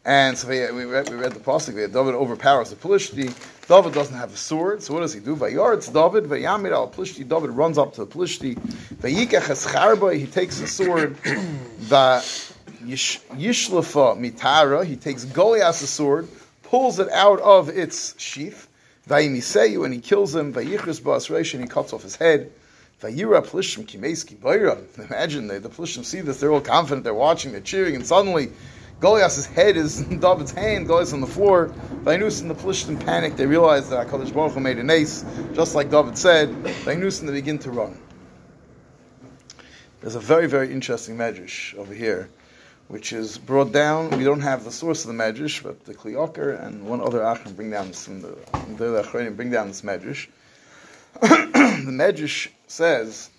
and 0.05 0.37
so 0.37 0.47
we, 0.47 0.59
we, 0.71 0.85
read, 0.85 1.09
we 1.09 1.15
read 1.15 1.31
the 1.31 1.39
pasuk. 1.39 1.73
David 1.73 2.13
overpowers 2.13 2.69
the 2.69 2.75
Plishti. 2.75 3.33
David 3.71 3.93
doesn't 3.93 4.17
have 4.17 4.33
a 4.33 4.37
sword, 4.37 4.83
so 4.83 4.93
what 4.93 4.99
does 4.99 5.13
he 5.13 5.21
do? 5.21 5.33
Vayaretz 5.33 5.93
David, 5.93 6.25
vayamir 6.25 6.73
al 6.73 6.89
Plishti. 6.89 7.25
David 7.25 7.51
runs 7.51 7.77
up 7.77 7.93
to 7.93 8.03
the 8.03 8.11
Plishti. 8.11 8.55
Vayikach 8.95 9.47
escharba. 9.47 10.13
He 10.13 10.27
takes 10.27 10.59
a 10.59 10.67
sword. 10.67 11.15
Yish- 12.83 13.21
yishlafa 13.29 14.19
mitara. 14.19 14.83
He 14.83 14.97
takes 14.97 15.23
Goliath's 15.23 15.89
sword, 15.89 16.27
pulls 16.63 16.99
it 16.99 17.09
out 17.11 17.39
of 17.39 17.69
its 17.69 18.13
sheath. 18.19 18.67
Vayimiseyu, 19.07 19.85
and 19.85 19.93
he 19.93 20.01
kills 20.01 20.35
him. 20.35 20.51
Vayichris 20.53 21.01
bas 21.01 21.29
and 21.53 21.63
he 21.63 21.69
cuts 21.69 21.93
off 21.93 22.03
his 22.03 22.17
head. 22.17 22.51
Vayira 23.01 23.41
plishim 23.41 23.85
kimeski 23.85 24.35
bayra. 24.35 24.81
Imagine 25.09 25.47
they, 25.47 25.59
the 25.59 25.69
plishim 25.69 26.03
see 26.03 26.19
this; 26.19 26.41
they're 26.41 26.51
all 26.51 26.59
confident, 26.59 27.05
they're 27.05 27.13
watching, 27.13 27.53
they're 27.53 27.61
cheering, 27.61 27.95
and 27.95 28.05
suddenly 28.05 28.51
Goliath's 29.01 29.47
head 29.47 29.77
is 29.77 29.99
in 29.99 30.19
David's 30.25 30.51
hand. 30.51 30.85
Goliath's 30.85 31.11
on 31.11 31.21
the 31.21 31.27
floor. 31.27 31.73
Vainus 32.03 32.41
and 32.41 32.49
the 32.49 32.55
plishim 32.55 33.03
panic. 33.03 33.35
They 33.35 33.47
realize 33.47 33.89
that 33.89 34.07
Hakadosh 34.07 34.31
Baruch 34.31 34.53
Hu 34.53 34.59
made 34.59 34.77
an 34.77 34.91
ace, 34.91 35.25
just 35.53 35.75
like 35.75 35.89
David 35.89 36.17
said. 36.17 36.49
Vainus 36.85 37.19
and 37.19 37.27
they 37.27 37.33
begin 37.33 37.57
to 37.59 37.71
run. 37.71 37.99
There's 40.01 40.15
a 40.15 40.19
very 40.19 40.47
very 40.47 40.71
interesting 40.71 41.17
medrash 41.17 41.75
over 41.75 41.93
here 41.93 42.29
which 42.91 43.13
is 43.13 43.37
brought 43.37 43.71
down. 43.71 44.09
We 44.17 44.25
don't 44.25 44.41
have 44.41 44.65
the 44.65 44.71
source 44.71 45.05
of 45.05 45.15
the 45.15 45.23
medrash, 45.23 45.63
but 45.63 45.85
the 45.85 45.93
Klioker 45.93 46.61
and 46.61 46.85
one 46.85 46.99
other 46.99 47.19
Achron 47.19 47.55
bring 47.55 47.71
down 47.71 47.87
this 47.87 48.03
from 48.05 48.21
the 48.21 48.35
the 48.77 49.01
Achronim 49.01 49.35
bring 49.35 49.49
down 49.49 49.69
this 49.69 49.81
medrash. 49.81 50.27
the 51.21 51.91
medrash 51.91 52.49
says 52.67 53.29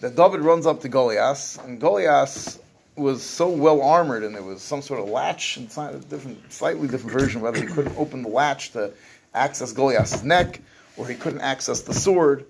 that 0.00 0.14
David 0.16 0.40
runs 0.40 0.64
up 0.64 0.80
to 0.80 0.88
Goliath, 0.88 1.62
and 1.64 1.80
Goliath 1.80 2.62
was 2.96 3.22
so 3.22 3.48
well 3.48 3.82
armored, 3.82 4.24
and 4.24 4.34
there 4.34 4.42
was 4.42 4.62
some 4.62 4.82
sort 4.82 5.00
of 5.00 5.08
latch 5.08 5.56
inside 5.56 5.94
a 5.94 5.98
different, 5.98 6.52
slightly 6.52 6.88
different 6.88 7.18
version, 7.18 7.40
whether 7.40 7.60
he 7.60 7.66
couldn't 7.66 7.96
open 7.96 8.22
the 8.22 8.28
latch 8.28 8.72
to 8.72 8.92
access 9.34 9.72
Goliath's 9.72 10.22
neck, 10.22 10.60
or 10.96 11.06
he 11.06 11.14
couldn't 11.14 11.40
access 11.40 11.82
the 11.82 11.94
sword, 11.94 12.44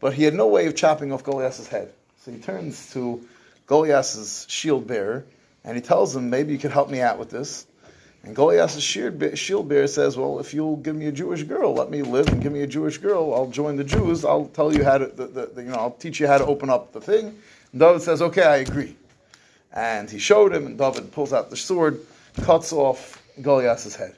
but 0.00 0.14
he 0.14 0.24
had 0.24 0.34
no 0.34 0.48
way 0.48 0.66
of 0.66 0.74
chopping 0.74 1.12
off 1.12 1.22
Goliath's 1.22 1.68
head. 1.68 1.92
So 2.24 2.32
he 2.32 2.38
turns 2.38 2.92
to 2.92 3.26
Goliath's 3.66 4.46
shield 4.50 4.86
bearer 4.86 5.24
and 5.64 5.76
he 5.76 5.82
tells 5.82 6.14
him, 6.14 6.30
maybe 6.30 6.52
you 6.52 6.58
could 6.58 6.72
help 6.72 6.90
me 6.90 7.00
out 7.00 7.18
with 7.18 7.30
this. 7.30 7.66
And 8.24 8.34
Goliath's 8.36 8.80
shield 8.80 9.68
bearer 9.68 9.86
says, 9.86 10.16
well, 10.16 10.38
if 10.38 10.54
you'll 10.54 10.76
give 10.76 10.94
me 10.94 11.06
a 11.06 11.12
Jewish 11.12 11.42
girl, 11.42 11.74
let 11.74 11.90
me 11.90 12.02
live 12.02 12.28
and 12.28 12.40
give 12.40 12.52
me 12.52 12.62
a 12.62 12.66
Jewish 12.66 12.98
girl, 12.98 13.34
I'll 13.34 13.48
join 13.48 13.76
the 13.76 13.84
Jews, 13.84 14.24
I'll 14.24 14.46
tell 14.46 14.72
you 14.72 14.84
how 14.84 14.98
to, 14.98 15.06
the, 15.06 15.26
the, 15.26 15.62
you 15.62 15.70
know, 15.70 15.74
I'll 15.74 15.90
teach 15.90 16.20
you 16.20 16.28
how 16.28 16.38
to 16.38 16.46
open 16.46 16.70
up 16.70 16.92
the 16.92 17.00
thing. 17.00 17.36
And 17.72 17.80
David 17.80 18.02
says, 18.02 18.22
okay, 18.22 18.44
I 18.44 18.56
agree. 18.58 18.96
And 19.72 20.10
he 20.10 20.18
showed 20.18 20.54
him, 20.54 20.66
and 20.66 20.76
David 20.76 21.12
pulls 21.12 21.32
out 21.32 21.50
the 21.50 21.56
sword, 21.56 22.00
cuts 22.42 22.72
off 22.72 23.22
Goliath's 23.40 23.94
head. 23.94 24.16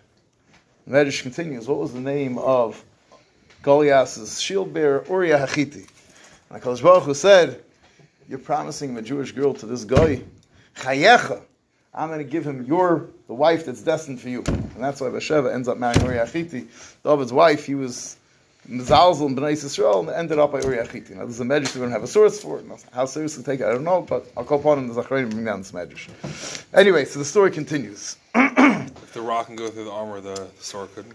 The 0.87 0.97
Medrash 0.97 1.23
continues, 1.23 1.69
what 1.69 1.79
was 1.79 1.93
the 1.93 2.01
name 2.01 2.39
of 2.39 2.85
Goliath's 3.63 4.41
shield 4.41 4.75
bearer? 4.75 5.05
Uriah 5.09 5.39
Hachiti. 5.39 5.89
And 6.51 6.63
HaKadosh 6.63 6.83
Baruch 6.83 7.05
Hu 7.05 7.15
said, 7.15 7.63
you're 8.29 8.39
promising 8.39 8.97
a 8.97 9.03
Jewish 9.03 9.33
girl 9.33 9.55
to 9.55 9.67
this 9.67 9.85
guy, 9.85 10.23
Chayecha. 10.77 11.43
I'm 11.95 12.09
going 12.09 12.19
to 12.19 12.25
give 12.25 12.45
him 12.45 12.65
your 12.65 13.11
the 13.29 13.35
wife 13.35 13.67
that's 13.67 13.83
destined 13.83 14.21
for 14.21 14.29
you, 14.29 14.43
and 14.47 14.77
that's 14.79 15.01
why 15.01 15.09
Bathsheba 15.11 15.53
ends 15.55 15.69
up 15.69 15.79
marrying 15.79 16.05
Uriah 16.05 16.27
Hachiti. 16.27 16.67
David's 17.05 17.33
wife, 17.33 17.65
he 17.67 17.75
was 17.75 18.17
Mizalzel 18.69 19.27
and 19.27 19.37
Bnei 19.37 19.53
Yisrael, 19.53 20.01
and 20.01 20.11
ended 20.11 20.39
up 20.39 20.53
by 20.53 20.61
Uriah 20.61 20.87
Chiti. 20.87 21.11
Now, 21.11 21.25
there's 21.25 21.41
a 21.41 21.45
medrash 21.45 21.75
we 21.75 21.83
don't 21.83 21.91
have 21.91 22.03
a 22.03 22.07
source 22.07 22.41
for 22.41 22.61
it. 22.61 22.65
How 22.93 23.05
seriously 23.05 23.45
take 23.45 23.61
it, 23.61 23.67
I 23.67 23.73
don't 23.73 23.85
know, 23.85 24.01
but 24.03 24.27
I'll 24.37 24.45
call 24.45 24.59
upon 24.59 24.79
him 24.79 24.89
the 24.89 24.95
Zachariah 24.95 25.27
bring 25.27 25.45
down 25.45 25.61
this 25.61 25.73
medrash. 25.73 26.65
Anyway, 26.73 27.05
so 27.05 27.19
the 27.19 27.25
story 27.27 27.51
continues. 27.51 28.17
if 28.35 29.13
the 29.13 29.21
rock 29.21 29.47
can 29.47 29.57
go 29.57 29.69
through 29.69 29.85
the 29.85 29.91
armor, 29.91 30.21
the 30.21 30.49
sword 30.59 30.95
couldn't. 30.95 31.15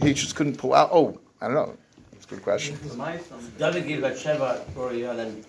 He 0.00 0.14
just 0.14 0.36
couldn't 0.36 0.58
pull 0.58 0.74
out. 0.74 0.90
Oh, 0.92 1.18
I 1.40 1.46
don't 1.46 1.54
know. 1.54 1.76
That's 2.12 2.26
a 2.26 2.28
good 2.28 2.42
question. 2.42 2.78
David 3.58 3.88
gave 3.88 4.00
Bathsheba 4.00 4.64
Uriah, 4.76 5.14
then 5.16 5.44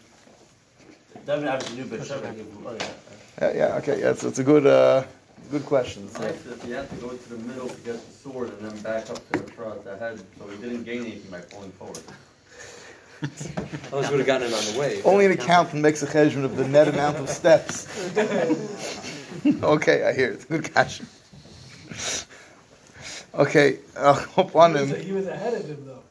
David 1.28 1.50
obviously 1.50 1.78
knew 1.78 1.86
Bathsheba 1.86 2.34
gave 2.34 2.48
Uriah. 2.64 2.90
Yeah, 3.42 3.54
yeah, 3.54 3.78
okay, 3.78 4.00
yeah, 4.02 4.10
it's, 4.10 4.24
it's 4.24 4.40
a 4.40 4.44
good, 4.44 4.66
uh, 4.66 5.04
good 5.52 5.66
question. 5.66 6.04
It's 6.06 6.20
nice 6.20 6.42
that 6.44 6.68
you 6.68 6.76
have 6.76 6.90
to 6.90 6.96
go 6.96 7.10
to 7.10 7.30
the 7.30 7.38
middle 7.38 7.68
to 7.68 7.82
get 7.82 7.94
the 8.06 8.14
sword 8.14 8.50
and 8.50 8.70
then 8.70 8.82
back 8.82 9.10
up 9.10 9.32
to 9.32 9.40
the 9.40 9.52
front, 9.52 9.84
the 9.84 9.98
head, 9.98 10.22
so 10.38 10.48
he 10.48 10.58
didn't 10.58 10.84
gain 10.84 11.02
anything 11.02 11.32
by 11.32 11.42
pulling 11.42 11.72
forward. 11.72 12.00
Otherwise, 13.88 14.12
would 14.12 14.20
have 14.20 14.28
gotten 14.28 14.48
it 14.48 14.54
on 14.54 14.74
the 14.74 14.80
way. 14.80 15.02
Only 15.04 15.26
an 15.26 15.32
accountant 15.34 15.82
makes 15.82 16.02
a 16.04 16.12
judgment 16.12 16.46
of 16.46 16.56
the 16.56 16.68
net 16.68 16.88
amount 16.88 17.18
of 17.18 17.30
steps. 17.30 17.88
okay, 19.64 20.04
I 20.06 20.14
hear 20.14 20.32
it. 20.32 20.48
Good 20.48 20.72
question. 20.74 21.06
Okay, 23.34 23.80
uh, 23.98 24.14
hope 24.36 24.56
on 24.56 24.76
He 24.76 24.82
was, 24.82 24.92
him. 24.92 25.06
he 25.06 25.12
was 25.12 25.28
ahead 25.28 25.54
of 25.54 25.66
him 25.66 25.86
though. 25.86 26.04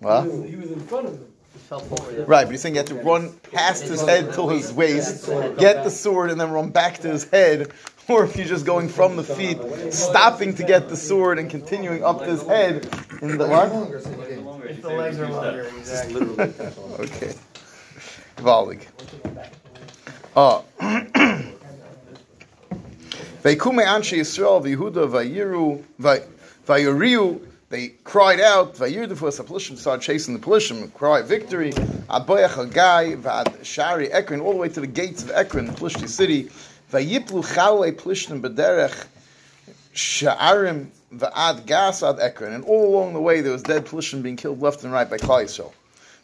What? 0.00 0.22
He, 0.24 0.28
was, 0.28 0.50
he 0.50 0.56
was 0.56 0.70
in 0.70 0.80
front 0.80 1.06
of 1.06 1.12
him. 1.14 1.31
He 1.52 1.58
fell 1.58 1.80
forward. 1.80 2.26
Right, 2.28 2.44
but 2.44 2.50
he's 2.50 2.62
saying 2.62 2.74
you 2.74 2.80
have 2.80 2.88
to 2.88 2.94
run 2.94 3.32
past 3.52 3.84
his 3.84 4.00
head 4.02 4.32
till 4.32 4.48
his 4.48 4.72
waist, 4.72 5.26
get 5.58 5.84
the 5.84 5.90
sword, 5.90 6.30
and 6.30 6.40
then 6.40 6.50
run 6.50 6.70
back 6.70 6.98
to 6.98 7.08
his 7.08 7.24
head. 7.24 7.72
Or 8.08 8.24
if 8.24 8.36
you're 8.36 8.44
just 8.44 8.66
going 8.66 8.88
from 8.88 9.14
the 9.14 9.22
feet, 9.22 9.58
stopping 9.92 10.56
to 10.56 10.64
get 10.64 10.88
the 10.88 10.96
sword 10.96 11.38
and 11.38 11.48
continuing 11.48 12.02
up 12.02 12.18
to 12.18 12.24
his 12.24 12.42
head 12.42 12.84
in 13.22 13.38
the 13.38 13.46
what? 13.46 13.70
If 14.68 14.82
the 14.82 14.88
legs 14.88 15.20
are 15.20 15.30
longer, 15.30 15.62
exactly. 15.78 16.26
Okay. 16.98 17.32
Gewaltig. 18.36 18.88
Oh. 20.34 20.64
Uh, 20.80 21.04
Veikume 23.44 23.84
anshe 23.86 24.16
Yisrael 24.18 24.60
v'Yehuda 24.64 25.06
v'Yiru 25.08 25.84
v'Yoriu. 26.66 27.40
They 27.72 27.88
cried 28.04 28.38
out. 28.38 28.74
The 28.74 28.84
Pelishim 28.84 29.78
started 29.78 30.02
chasing 30.02 30.34
the 30.34 30.40
Pelishim. 30.40 30.92
Cry 30.92 31.22
victory. 31.22 31.72
Aboyach 31.72 32.50
Hagai 32.50 33.22
v'Ad 33.22 33.64
Shari 33.64 34.12
Ekron 34.12 34.42
all 34.42 34.52
the 34.52 34.58
way 34.58 34.68
to 34.68 34.80
the 34.82 34.86
gates 34.86 35.22
of 35.22 35.30
Ekron, 35.30 35.64
the 35.64 35.72
Pelishti 35.72 36.06
city. 36.06 36.50
V'Yiplu 36.92 37.42
Chalei 37.42 37.92
Pelishtim 37.92 38.42
b'Derech 38.42 39.06
Sha'arim 39.94 40.88
v'Ad 41.14 41.64
Gas 41.64 42.02
ad 42.02 42.20
Ekron. 42.20 42.52
And 42.52 42.62
all 42.66 42.94
along 42.94 43.14
the 43.14 43.22
way 43.22 43.40
there 43.40 43.52
was 43.52 43.62
dead 43.62 43.86
Pelishim 43.86 44.22
being 44.22 44.36
killed 44.36 44.60
left 44.60 44.84
and 44.84 44.92
right 44.92 45.08
by 45.08 45.16
Klal 45.16 45.44
Yisrael. 45.44 45.72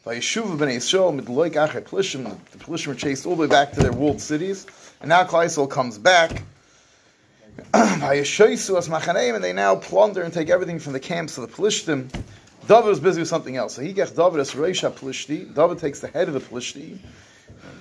Vayeshuv 0.04 0.58
b'nei 0.58 0.76
Yisrael 0.76 1.14
mit 1.14 1.24
loik 1.24 1.54
achet 1.54 1.84
The 1.86 2.58
Pelishim 2.58 2.88
were 2.88 2.94
chased 2.94 3.24
all 3.24 3.36
the 3.36 3.40
way 3.40 3.48
back 3.48 3.72
to 3.72 3.80
their 3.80 3.92
walled 3.92 4.20
cities, 4.20 4.66
and 5.00 5.08
now 5.08 5.24
Klal 5.24 5.46
Yisrael 5.46 5.70
comes 5.70 5.96
back. 5.96 6.42
And 7.74 9.44
they 9.44 9.52
now 9.52 9.76
plunder 9.76 10.22
and 10.22 10.32
take 10.32 10.48
everything 10.50 10.78
from 10.78 10.92
the 10.92 11.00
camps 11.00 11.38
of 11.38 11.48
the 11.48 11.54
Pelishtim. 11.54 12.08
David 12.66 12.86
was 12.86 13.00
busy 13.00 13.20
with 13.20 13.28
something 13.28 13.56
else. 13.56 13.74
So 13.74 13.82
he 13.82 13.92
gets 13.92 14.12
David 14.12 14.40
as 14.40 14.52
Reisha 14.52 14.90
Pelishti. 14.92 15.54
David 15.54 15.78
takes 15.78 16.00
the 16.00 16.08
head 16.08 16.28
of 16.28 16.34
the 16.34 16.40
Pelishti. 16.40 16.98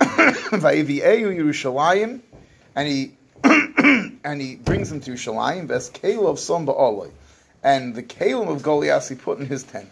Yerushalayim, 1.36 2.20
and 2.74 2.88
he 2.88 3.12
and 4.24 4.40
he 4.40 4.56
brings 4.56 4.90
him 4.90 5.00
to 5.00 5.12
Yerushalayim. 5.12 5.66
Ves 5.68 5.90
of 6.26 6.38
Som 6.38 6.66
Ba'oloi, 6.66 7.10
and 7.62 7.94
the 7.94 8.02
Caleb 8.02 8.48
of 8.48 8.62
Goliath 8.62 9.08
he 9.08 9.14
put 9.14 9.38
in 9.38 9.46
his 9.46 9.62
tent. 9.62 9.90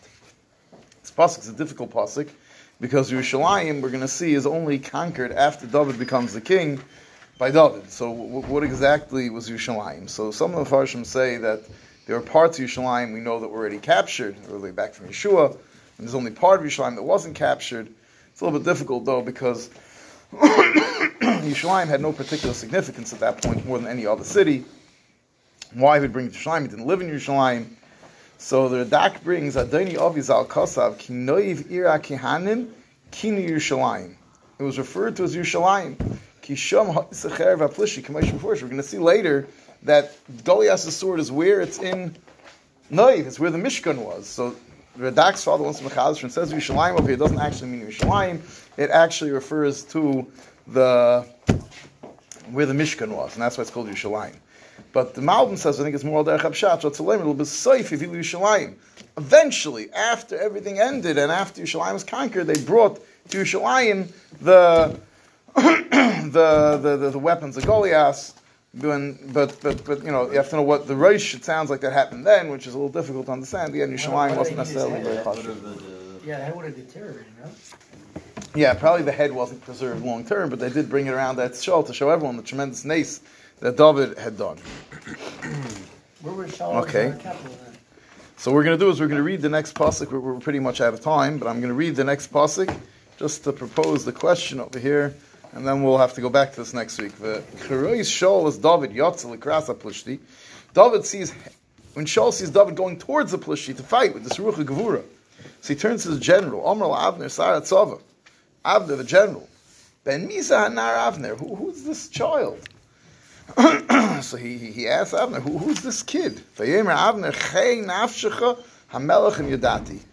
This 1.03 1.11
pasuk 1.11 1.41
is 1.41 1.49
a 1.49 1.53
difficult 1.53 1.91
pasuk 1.91 2.29
because 2.81 3.13
Yerushalayim 3.13 3.81
we're 3.83 3.91
going 3.91 4.01
to 4.01 4.09
see 4.09 4.35
is 4.35 4.47
only 4.47 4.79
conquered 4.79 5.33
after 5.33 5.67
David 5.67 5.99
becomes 5.99 6.33
the 6.33 6.41
king 6.41 6.81
by 7.39 7.51
David. 7.51 7.91
So 7.91 8.11
w- 8.13 8.47
what 8.47 8.63
exactly 8.63 9.31
was 9.31 9.49
Yerushalayim? 9.49 10.09
So 10.09 10.31
some 10.31 10.55
of 10.55 10.69
the 10.69 10.75
Farshim 10.75 11.05
say 11.05 11.39
that 11.39 11.63
there 12.07 12.17
are 12.17 12.21
parts 12.21 12.59
of 12.59 12.65
Yerushalayim 12.65 13.13
we 13.13 13.21
know 13.21 13.41
that 13.41 13.49
were 13.49 13.59
already 13.59 13.79
captured, 13.79 14.37
early 14.51 14.73
back 14.73 14.95
from 14.95 15.09
Yeshua, 15.09 15.51
and 15.51 15.59
there's 16.07 16.15
only 16.15 16.31
part 16.31 16.61
of 16.61 16.67
Yerushalayim 16.67 16.95
that 16.97 17.03
wasn't 17.03 17.35
captured. 17.35 17.89
It's 18.29 18.41
a 18.41 18.45
little 18.45 18.59
bit 18.59 18.65
difficult 18.65 19.05
though 19.05 19.23
because 19.23 19.69
Yerushalayim 20.33 21.89
had 21.89 22.01
no 22.01 22.13
particular 22.13 22.55
significance 22.55 23.13
at 23.13 23.21
that 23.21 23.43
point 23.43 23.67
more 23.67 23.79
than 23.79 23.89
any 23.89 24.07
other 24.07 24.25
city. 24.25 24.65
Why 25.75 25.99
would 25.99 26.13
bring 26.13 26.31
Yerushalayim? 26.31 26.63
He 26.63 26.69
didn't 26.69 26.87
live 26.87 27.01
in 27.01 27.09
Yerushalayim. 27.09 27.67
So 28.39 28.69
the 28.69 28.85
Radak 28.85 29.23
brings 29.23 29.57
Adoni 29.57 29.95
Avizal 29.95 30.47
Kosav 30.47 30.97
Kinoiv 30.97 31.73
Ira 31.73 31.99
Kihanim 31.99 32.69
Kinu 33.11 33.49
Yerushalayim. 33.49 34.15
It 34.59 34.63
was 34.63 34.79
referred 34.79 35.17
to 35.17 35.25
as 35.25 35.35
Yerushalayim. 35.35 36.19
Kisham 36.47 36.95
V'Aplishi. 36.95 38.09
We're 38.09 38.57
going 38.57 38.77
to 38.77 38.83
see 38.83 38.99
later 38.99 39.49
that 39.83 40.17
Goliath's 40.45 40.95
sword 40.95 41.19
is 41.21 41.33
where 41.33 41.61
it's 41.61 41.79
in 41.79 42.17
Noiv. 42.91 43.27
It's 43.27 43.41
where 43.41 43.51
the 43.51 43.59
Mishkan 43.59 43.99
was. 43.99 44.27
So 44.27 44.55
Radak's 44.97 45.43
father 45.43 45.65
wants 45.65 45.81
to 45.81 45.85
Mechadish 45.85 46.23
and 46.23 46.31
says 46.31 46.53
Yerushalayim 46.53 46.99
over 46.99 47.03
here. 47.03 47.15
It 47.15 47.19
doesn't 47.19 47.41
actually 47.41 47.71
mean 47.71 47.87
Yerushalayim. 47.87 48.41
It 48.77 48.91
actually 48.91 49.33
refers 49.33 49.83
to 49.87 50.27
the 50.69 51.27
where 52.53 52.67
the 52.67 52.75
Mishkan 52.75 53.09
was, 53.09 53.35
and 53.35 53.43
that's 53.43 53.59
why 53.59 53.63
it's 53.63 53.71
called 53.73 53.89
Yerushalayim. 53.89 54.37
But 54.93 55.15
the 55.15 55.21
Malbim 55.21 55.59
says, 55.59 55.81
I 55.81 55.83
think 55.83 55.97
it's 55.97 56.05
more 56.05 56.23
Derech 56.25 56.41
Abshat, 56.41 56.83
so 56.83 56.89
it's 56.89 57.01
a 57.01 57.03
little 57.03 57.35
bit 57.35 57.47
safe 57.47 57.93
if 57.93 58.01
you 58.01 58.09
Yerushalayim. 58.09 58.77
Eventually, 59.17 59.91
after 59.93 60.39
everything 60.39 60.79
ended 60.79 61.19
and 61.19 61.33
after 61.33 61.61
Yerushalayim 61.61 61.95
was 61.95 62.05
conquered, 62.05 62.47
they 62.47 62.63
brought 62.63 63.01
to 63.31 63.39
Yerushalayim 63.39 64.13
the 64.41 65.01
the, 66.33 66.79
the, 66.83 66.97
the, 66.97 67.11
the 67.11 67.19
weapons 67.19 67.57
of 67.57 67.65
Goliath. 67.65 68.41
When, 68.79 69.19
but, 69.33 69.59
but, 69.63 69.85
but, 69.85 70.05
you 70.05 70.11
know, 70.13 70.31
you 70.31 70.37
have 70.37 70.51
to 70.51 70.57
know 70.57 70.63
what 70.63 70.87
the 70.87 70.95
Rosh, 70.97 71.35
it 71.35 71.45
sounds 71.45 71.71
like 71.71 71.81
that 71.81 71.95
happened 71.95 72.27
then, 72.27 72.51
which 72.51 72.67
is 72.67 72.75
a 72.75 72.79
little 72.79 72.93
difficult 72.93 73.27
to 73.27 73.33
understand. 73.33 73.73
The 73.73 73.81
end, 73.81 73.99
Yerushalayim 73.99 74.37
wasn't 74.37 74.59
necessarily 74.59 75.03
very 75.03 75.25
harsh. 75.25 75.47
Yeah, 76.27 76.39
that 76.39 76.55
would 76.55 76.67
have 76.67 76.77
deteriorated, 76.77 77.25
no? 77.43 77.51
Yeah, 78.55 78.75
probably 78.75 79.03
the 79.03 79.13
head 79.13 79.33
wasn't 79.33 79.63
preserved 79.63 80.05
long 80.05 80.27
term, 80.27 80.51
but 80.51 80.59
they 80.59 80.69
did 80.69 80.91
bring 80.91 81.07
it 81.07 81.11
around 81.13 81.37
that 81.37 81.55
shul 81.57 81.83
to 81.85 81.95
show 81.95 82.11
everyone 82.11 82.37
the 82.37 82.43
tremendous 82.43 82.85
nace 82.85 83.21
that 83.61 83.77
David 83.77 84.19
had 84.19 84.37
done. 84.37 84.59
Where 86.23 86.35
was 86.35 86.55
Shalom 86.55 86.83
Okay. 86.85 87.15
capital 87.19 87.57
then? 87.65 87.77
So 88.39 88.51
what 88.51 88.57
we're 88.57 88.65
going 88.65 88.79
to 88.79 88.85
do 88.85 88.91
is 88.91 89.01
we're 89.01 89.07
going 89.07 89.17
to 89.19 89.23
read 89.23 89.41
the 89.41 89.49
next 89.49 89.75
pasuk. 89.75 90.11
We're, 90.11 90.21
we're 90.21 90.41
pretty 90.41 90.59
much 90.59 90.81
out 90.81 90.93
of 90.93 91.01
time, 91.01 91.39
but 91.39 91.49
I'm 91.49 91.61
going 91.61 91.69
to 91.69 91.75
read 91.75 91.97
the 91.97 92.05
next 92.05 92.33
pasuk 92.33 92.75
just 93.17 93.45
to 93.45 93.53
propose 93.53 94.05
the 94.05 94.13
question 94.13 94.61
over 94.61 94.79
here, 94.79 95.15
and 95.57 95.67
then 95.67 95.83
we'll 95.83 95.97
have 95.97 96.13
to 96.13 96.21
go 96.21 96.29
back 96.29 96.51
to 96.51 96.57
this 96.59 96.75
next 96.75 97.01
week. 97.01 97.17
The 97.17 97.43
Cherois 97.61 98.01
Shaul 98.01 98.47
is 98.47 98.59
David 98.59 98.91
Yotzel 98.91 99.39
Krasa 99.39 99.75
Plishti. 99.75 100.19
David 100.75 101.07
sees 101.07 101.33
when 101.95 102.05
Shaul 102.05 102.31
sees 102.31 102.51
David 102.51 102.77
going 102.77 102.99
towards 102.99 103.33
the 103.33 103.39
Plishti 103.39 103.75
to 103.75 103.83
fight 103.83 104.13
with 104.13 104.23
this 104.23 104.35
Ruach 104.35 104.63
Gevura. 104.63 105.03
So 105.63 105.73
he 105.73 105.81
turns 105.81 106.03
to 106.03 106.11
the 106.11 106.21
general, 106.21 106.63
Omar 106.69 106.91
Avner 106.91 107.25
Sarat 107.25 107.63
Tzava. 107.63 107.99
Avner, 108.67 108.99
the 108.99 109.05
general. 109.05 109.49
Ben 110.05 110.29
Misa 110.29 110.69
Hanar 110.69 111.11
Avner. 111.11 111.39
Who, 111.39 111.55
who's 111.55 111.85
this 111.85 112.11
child? 112.11 112.61
so 114.23 114.37
he, 114.37 114.59
he, 114.59 114.87
asks 114.89 115.15
Avner, 115.15 115.41
Who, 115.41 115.57
who's 115.57 115.81
this 115.81 116.03
kid? 116.03 116.43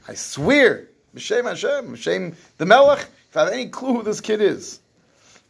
I 0.08 0.14
swear, 0.14 0.88
B'Shem 1.14 1.44
Hashem, 1.44 1.96
B'Shem 1.96 2.36
the 2.58 2.66
Melech, 2.66 3.06
if 3.30 3.36
I 3.36 3.44
have 3.44 3.52
any 3.52 3.68
clue 3.68 3.96
who 3.96 4.04
this 4.04 4.22
kid 4.22 4.40
is. 4.40 4.80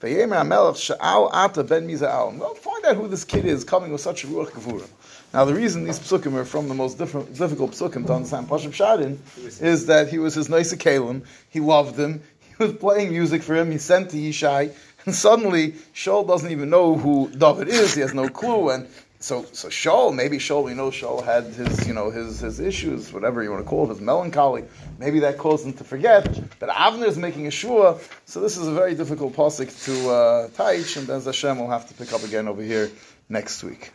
Well, 0.04 0.74
find 0.74 2.86
out 2.86 2.96
who 2.98 3.08
this 3.08 3.24
kid 3.24 3.46
is 3.46 3.64
coming 3.64 3.94
with 3.94 4.02
such 4.02 4.26
a 4.26 4.28
Ruach 4.28 4.50
Gevura. 4.50 4.86
Now, 5.34 5.46
the 5.46 5.54
reason 5.54 5.86
these 5.86 5.98
psukim 5.98 6.34
are 6.34 6.44
from 6.44 6.68
the 6.68 6.74
most 6.74 6.98
different, 6.98 7.38
difficult 7.38 7.72
psukim 7.72 8.06
to 8.08 8.14
understand 8.14 8.50
Pashup 8.50 8.72
Shadin 8.72 9.18
is 9.62 9.86
that 9.86 10.10
he 10.10 10.20
was 10.20 10.36
his 10.36 10.50
nosei 10.50 10.78
keilim, 10.78 11.26
he 11.50 11.62
loved 11.62 11.98
him, 11.98 12.22
he 12.58 12.66
was 12.66 12.74
playing 12.74 13.12
music 13.12 13.44
for 13.44 13.56
him, 13.56 13.72
he 13.72 13.78
sent 13.78 14.10
to 14.10 14.18
Yishai, 14.18 14.74
and 15.06 15.16
suddenly 15.16 15.72
Shaul 15.96 16.28
doesn't 16.28 16.52
even 16.52 16.70
know 16.70 16.98
who 16.98 17.30
David 17.30 17.70
is, 17.70 17.96
he 17.96 18.02
has 18.02 18.14
no 18.14 18.28
clue, 18.28 18.72
and 18.72 18.90
so, 19.24 19.46
so 19.54 19.70
Shaul, 19.70 20.14
maybe 20.14 20.38
Shaul, 20.38 20.66
we 20.66 20.74
know 20.74 20.90
Shaul 20.90 21.24
had 21.24 21.46
his, 21.46 21.88
you 21.88 21.94
know, 21.94 22.12
his, 22.12 22.42
his 22.42 22.60
issues, 22.60 23.14
whatever 23.14 23.42
you 23.42 23.52
want 23.52 23.64
to 23.64 23.70
call 23.70 23.86
it, 23.86 23.90
his 23.90 24.02
melancholy. 24.02 24.66
Maybe 25.00 25.20
that 25.20 25.38
caused 25.38 25.66
him 25.66 25.72
to 25.74 25.86
forget. 25.86 26.26
But 26.60 26.68
Avner 26.68 27.08
is 27.08 27.18
making 27.18 27.48
a 27.48 27.52
shua, 27.52 28.00
so 28.26 28.42
this 28.42 28.58
is 28.58 28.68
a 28.68 28.74
very 28.74 28.96
difficult 28.96 29.34
pasuk 29.34 29.86
to 29.86 30.10
uh, 30.10 30.48
teach, 30.50 30.98
and 30.98 31.08
Bez 31.08 31.24
Hashem 31.24 31.58
will 31.58 31.70
have 31.70 31.88
to 31.88 31.94
pick 31.94 32.12
up 32.12 32.24
again 32.24 32.50
over 32.50 32.62
here 32.62 32.92
next 33.30 33.64
week. 33.64 33.94